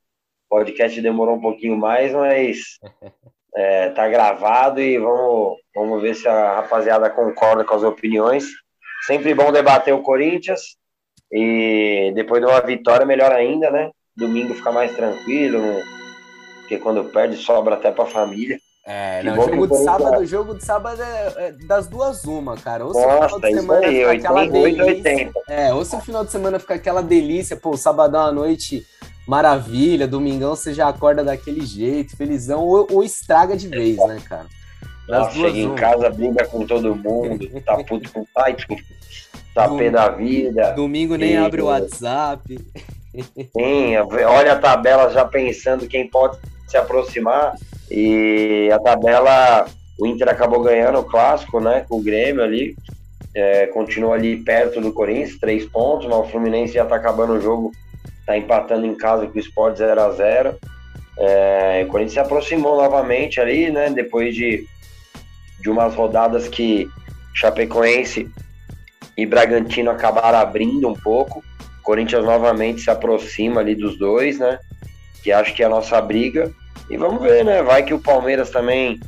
podcast 0.49 1.01
demorou 1.01 1.37
um 1.37 1.41
pouquinho 1.41 1.77
mais, 1.77 2.13
mas 2.13 2.79
é, 3.55 3.91
tá 3.91 4.09
gravado 4.09 4.81
e 4.81 4.99
vamos, 4.99 5.59
vamos 5.75 6.03
ver 6.03 6.15
se 6.15 6.29
a 6.29 6.57
rapaziada 6.57 7.11
concorda 7.11 7.65
com 7.65 7.75
as 7.75 7.83
opiniões. 7.83 8.47
Sempre 9.07 9.35
bom 9.35 9.51
debater 9.51 9.95
o 9.95 10.03
Corinthians 10.03 10.77
e 11.33 12.13
depois 12.15 12.43
de 12.43 12.49
uma 12.49 12.61
vitória, 12.61 13.07
melhor 13.07 13.33
ainda, 13.33 13.71
né? 13.71 13.91
Domingo 14.17 14.55
fica 14.55 14.73
mais 14.73 14.95
tranquilo, 14.95 15.61
porque 16.61 16.79
quando 16.79 17.11
perde 17.11 17.37
sobra 17.37 17.77
até 17.77 17.91
para 17.91 18.05
a 18.05 18.09
família. 18.09 18.60
É, 18.87 19.23
não, 19.23 19.37
jogo 19.37 19.67
de 19.67 19.85
sábado, 19.85 20.27
jogo 20.27 20.55
de 20.55 20.65
sábado 20.65 21.03
é, 21.03 21.35
é 21.37 21.53
das 21.53 21.87
duas 21.87 22.25
uma, 22.25 22.57
cara. 22.57 22.85
Ou 22.85 22.95
se 22.95 23.01
Nossa, 23.01 23.37
o 23.37 23.41
final 23.41 23.41
de 23.41 23.55
semana 23.55 23.87
aí, 23.87 23.97
fica 23.97 24.13
aquela 24.13 24.47
delícia. 24.47 24.85
80. 24.85 25.33
É, 25.49 25.75
ou 25.75 25.85
se 25.85 25.97
o 25.97 26.01
final 26.01 26.25
de 26.25 26.33
semana 26.33 26.59
fica 26.59 26.75
aquela 26.75 27.03
delícia, 27.03 27.57
pô, 27.57 27.77
sabadão 27.77 28.23
à 28.23 28.33
noite 28.33 28.87
maravilha, 29.27 30.09
domingão 30.09 30.57
você 30.57 30.75
já 30.75 30.89
acorda 30.89 31.23
daquele 31.23 31.65
jeito, 31.65 32.17
felizão, 32.17 32.65
ou, 32.65 32.89
ou 32.91 33.05
estraga 33.05 33.57
de 33.57 33.69
vez, 33.69 33.97
né, 33.97 34.21
cara? 34.29 34.47
Das 35.07 35.33
chega 35.35 35.59
em 35.59 35.75
casa, 35.75 36.09
briga 36.09 36.47
com 36.47 36.67
todo 36.67 36.97
mundo, 36.97 37.49
tá 37.65 37.77
puto 37.85 38.11
com 38.13 38.21
o 38.21 38.27
pai, 38.35 38.57
tá 39.55 39.69
pé 39.69 39.91
da 39.91 40.09
vida. 40.09 40.73
Domingo 40.73 41.17
nem 41.17 41.33
e... 41.33 41.37
abre 41.37 41.63
o 41.63 41.67
WhatsApp. 41.67 42.59
Sim, 43.57 43.97
olha 43.97 44.53
a 44.53 44.59
tabela 44.59 45.11
já 45.11 45.25
pensando 45.25 45.87
quem 45.87 46.09
pode 46.09 46.39
se 46.71 46.77
aproximar. 46.77 47.55
E 47.91 48.71
a 48.73 48.79
tabela, 48.79 49.67
o 49.99 50.07
Inter 50.07 50.29
acabou 50.29 50.63
ganhando 50.63 51.01
o 51.01 51.05
clássico, 51.05 51.61
né? 51.61 51.85
Com 51.89 51.97
o 51.97 52.03
Grêmio 52.03 52.43
ali. 52.43 52.77
É, 53.35 53.67
continua 53.69 54.15
ali 54.15 54.37
perto 54.39 54.81
do 54.81 54.93
Corinthians, 54.93 55.39
três 55.39 55.65
pontos, 55.65 56.07
mas 56.07 56.19
o 56.19 56.25
Fluminense 56.25 56.75
já 56.75 56.85
tá 56.85 56.97
acabando 56.97 57.35
o 57.35 57.41
jogo, 57.41 57.71
tá 58.27 58.37
empatando 58.37 58.85
em 58.85 58.95
casa 58.97 59.27
com 59.27 59.37
o 59.37 59.41
Sport 59.41 59.77
0 59.77 60.01
a 60.01 60.11
0 60.11 60.59
é, 61.17 61.85
O 61.87 61.89
Corinthians 61.89 62.15
se 62.15 62.21
aproximou 62.21 62.77
novamente 62.77 63.41
ali, 63.41 63.71
né? 63.71 63.91
Depois 63.91 64.35
de, 64.35 64.67
de 65.61 65.71
umas 65.71 65.95
rodadas 65.95 66.49
que 66.49 66.89
Chapecoense 67.35 68.29
e 69.17 69.27
Bragantino 69.27 69.91
acabaram 69.91 70.39
abrindo 70.39 70.89
um 70.89 70.95
pouco. 70.95 71.43
Corinthians 71.83 72.25
novamente 72.25 72.83
se 72.83 72.91
aproxima 72.91 73.61
ali 73.61 73.75
dos 73.75 73.99
dois, 73.99 74.39
né? 74.39 74.59
Que 75.23 75.33
acho 75.33 75.55
que 75.55 75.63
é 75.63 75.67
a 75.67 75.71
nossa 75.71 76.01
briga. 76.01 76.51
E 76.89 76.97
vamos 76.97 77.23
ver, 77.23 77.45
né? 77.45 77.63
Vai 77.63 77.83
que 77.83 77.95
o 77.95 78.01
Palmeiras 78.01 78.51
também, 78.51 78.99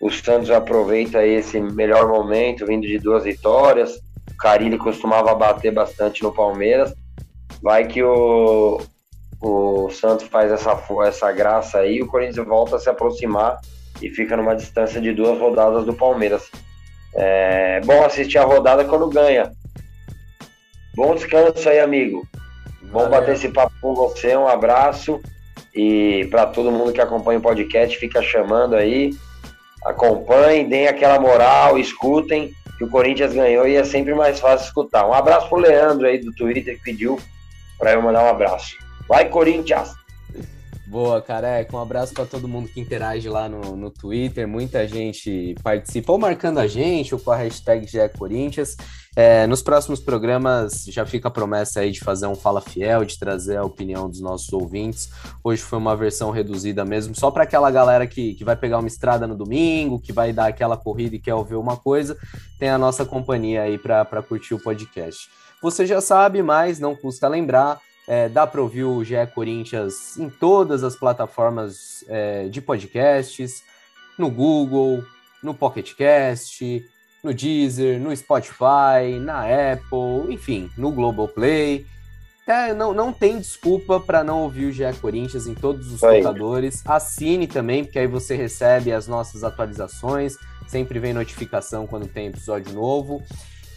o 0.00 0.10
Santos 0.10 0.50
aproveita 0.50 1.24
esse 1.24 1.60
melhor 1.60 2.08
momento, 2.08 2.66
vindo 2.66 2.86
de 2.86 2.98
duas 2.98 3.24
vitórias. 3.24 3.96
O 4.30 4.36
Carilli 4.36 4.78
costumava 4.78 5.34
bater 5.34 5.72
bastante 5.72 6.22
no 6.22 6.32
Palmeiras. 6.32 6.94
Vai 7.62 7.86
que 7.86 8.02
o, 8.02 8.80
o 9.40 9.90
Santos 9.90 10.26
faz 10.26 10.50
essa, 10.50 10.78
essa 11.06 11.32
graça 11.32 11.78
aí, 11.78 12.02
o 12.02 12.06
Corinthians 12.06 12.46
volta 12.46 12.76
a 12.76 12.78
se 12.78 12.90
aproximar 12.90 13.60
e 14.00 14.10
fica 14.10 14.36
numa 14.36 14.54
distância 14.54 15.00
de 15.00 15.12
duas 15.12 15.38
rodadas 15.38 15.84
do 15.84 15.94
Palmeiras. 15.94 16.50
É 17.14 17.80
bom 17.84 18.04
assistir 18.04 18.38
a 18.38 18.44
rodada 18.44 18.84
quando 18.84 19.08
ganha. 19.08 19.52
Bom 20.94 21.14
descanso 21.14 21.68
aí, 21.68 21.80
amigo. 21.80 22.26
Bom 22.82 23.08
bater 23.08 23.34
esse 23.34 23.48
papo 23.48 23.72
com 23.80 23.94
você. 23.94 24.36
Um 24.36 24.46
abraço. 24.48 25.20
E 25.74 26.26
para 26.30 26.46
todo 26.46 26.70
mundo 26.70 26.92
que 26.92 27.00
acompanha 27.00 27.38
o 27.38 27.42
podcast, 27.42 27.96
fica 27.96 28.22
chamando 28.22 28.74
aí. 28.74 29.14
Acompanhem, 29.84 30.68
deem 30.68 30.86
aquela 30.86 31.18
moral, 31.18 31.78
escutem, 31.78 32.52
que 32.78 32.84
o 32.84 32.90
Corinthians 32.90 33.32
ganhou 33.32 33.66
e 33.66 33.76
é 33.76 33.84
sempre 33.84 34.14
mais 34.14 34.38
fácil 34.38 34.66
escutar. 34.66 35.06
Um 35.06 35.12
abraço 35.12 35.48
pro 35.48 35.58
Leandro 35.58 36.06
aí 36.06 36.18
do 36.18 36.32
Twitter 36.32 36.76
que 36.76 36.84
pediu 36.84 37.18
para 37.78 37.92
eu 37.92 38.02
mandar 38.02 38.24
um 38.24 38.28
abraço. 38.28 38.76
Vai, 39.08 39.28
Corinthians! 39.28 40.01
Boa, 40.92 41.22
careca. 41.22 41.74
Um 41.74 41.80
abraço 41.80 42.12
para 42.12 42.26
todo 42.26 42.46
mundo 42.46 42.68
que 42.68 42.78
interage 42.78 43.26
lá 43.26 43.48
no, 43.48 43.74
no 43.74 43.90
Twitter. 43.90 44.46
Muita 44.46 44.86
gente 44.86 45.54
participa 45.62 46.12
ou 46.12 46.18
marcando 46.18 46.58
a 46.58 46.66
gente 46.66 47.14
ou 47.14 47.18
com 47.18 47.30
a 47.30 47.36
hashtag 47.36 47.86
GE 47.86 48.10
Corinthians. 48.18 48.76
É, 49.16 49.46
nos 49.46 49.62
próximos 49.62 50.00
programas 50.00 50.84
já 50.84 51.06
fica 51.06 51.28
a 51.28 51.30
promessa 51.30 51.80
aí 51.80 51.92
de 51.92 52.00
fazer 52.00 52.26
um 52.26 52.34
Fala 52.34 52.60
Fiel, 52.60 53.06
de 53.06 53.18
trazer 53.18 53.56
a 53.56 53.64
opinião 53.64 54.06
dos 54.06 54.20
nossos 54.20 54.52
ouvintes. 54.52 55.08
Hoje 55.42 55.62
foi 55.62 55.78
uma 55.78 55.96
versão 55.96 56.30
reduzida 56.30 56.84
mesmo, 56.84 57.14
só 57.14 57.30
para 57.30 57.44
aquela 57.44 57.70
galera 57.70 58.06
que, 58.06 58.34
que 58.34 58.44
vai 58.44 58.54
pegar 58.54 58.78
uma 58.78 58.88
estrada 58.88 59.26
no 59.26 59.34
domingo, 59.34 59.98
que 59.98 60.12
vai 60.12 60.30
dar 60.30 60.48
aquela 60.48 60.76
corrida 60.76 61.16
e 61.16 61.18
quer 61.18 61.34
ouvir 61.34 61.54
uma 61.54 61.78
coisa. 61.78 62.18
Tem 62.58 62.68
a 62.68 62.76
nossa 62.76 63.02
companhia 63.02 63.62
aí 63.62 63.78
para 63.78 64.22
curtir 64.22 64.52
o 64.52 64.62
podcast. 64.62 65.30
Você 65.62 65.86
já 65.86 66.02
sabe, 66.02 66.42
mas 66.42 66.78
não 66.78 66.94
custa 66.94 67.26
lembrar 67.28 67.80
é, 68.06 68.28
dá 68.28 68.46
para 68.46 68.60
ouvir 68.60 68.84
o 68.84 69.04
GE 69.04 69.14
Corinthians 69.34 70.16
em 70.18 70.28
todas 70.28 70.82
as 70.82 70.96
plataformas 70.96 72.04
é, 72.08 72.48
de 72.48 72.60
podcasts, 72.60 73.62
no 74.18 74.30
Google, 74.30 75.04
no 75.42 75.54
Pocket 75.54 75.94
Cast, 75.94 76.84
no 77.22 77.32
Deezer, 77.32 78.00
no 78.00 78.14
Spotify, 78.14 79.18
na 79.20 79.42
Apple, 79.42 80.32
enfim, 80.32 80.70
no 80.76 80.90
Globoplay. 80.90 81.86
É, 82.46 82.74
não, 82.74 82.92
não 82.92 83.12
tem 83.12 83.38
desculpa 83.38 84.00
para 84.00 84.24
não 84.24 84.42
ouvir 84.42 84.66
o 84.66 84.72
GE 84.72 84.82
Corinthians 85.00 85.46
em 85.46 85.54
todos 85.54 85.92
os 85.92 86.00
computadores. 86.00 86.82
Assine 86.84 87.46
também, 87.46 87.84
porque 87.84 88.00
aí 88.00 88.08
você 88.08 88.34
recebe 88.34 88.92
as 88.92 89.06
nossas 89.06 89.44
atualizações. 89.44 90.36
Sempre 90.66 90.98
vem 90.98 91.12
notificação 91.12 91.86
quando 91.86 92.08
tem 92.08 92.26
episódio 92.26 92.72
novo. 92.72 93.22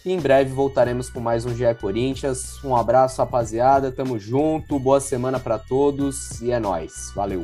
E 0.06 0.12
em 0.12 0.20
breve 0.20 0.52
voltaremos 0.52 1.10
com 1.10 1.20
mais 1.20 1.48
um 1.48 1.56
GE 1.56 1.74
Corinthians. 1.82 2.64
Um 2.64 2.76
abraço, 2.76 3.18
rapaziada. 3.18 3.92
Tamo 3.92 4.20
junto. 4.20 4.78
Boa 4.78 5.00
semana 5.00 5.40
para 5.40 5.58
todos 5.58 6.40
e 6.42 6.52
é 6.52 6.60
nós. 6.60 7.12
Valeu. 7.16 7.44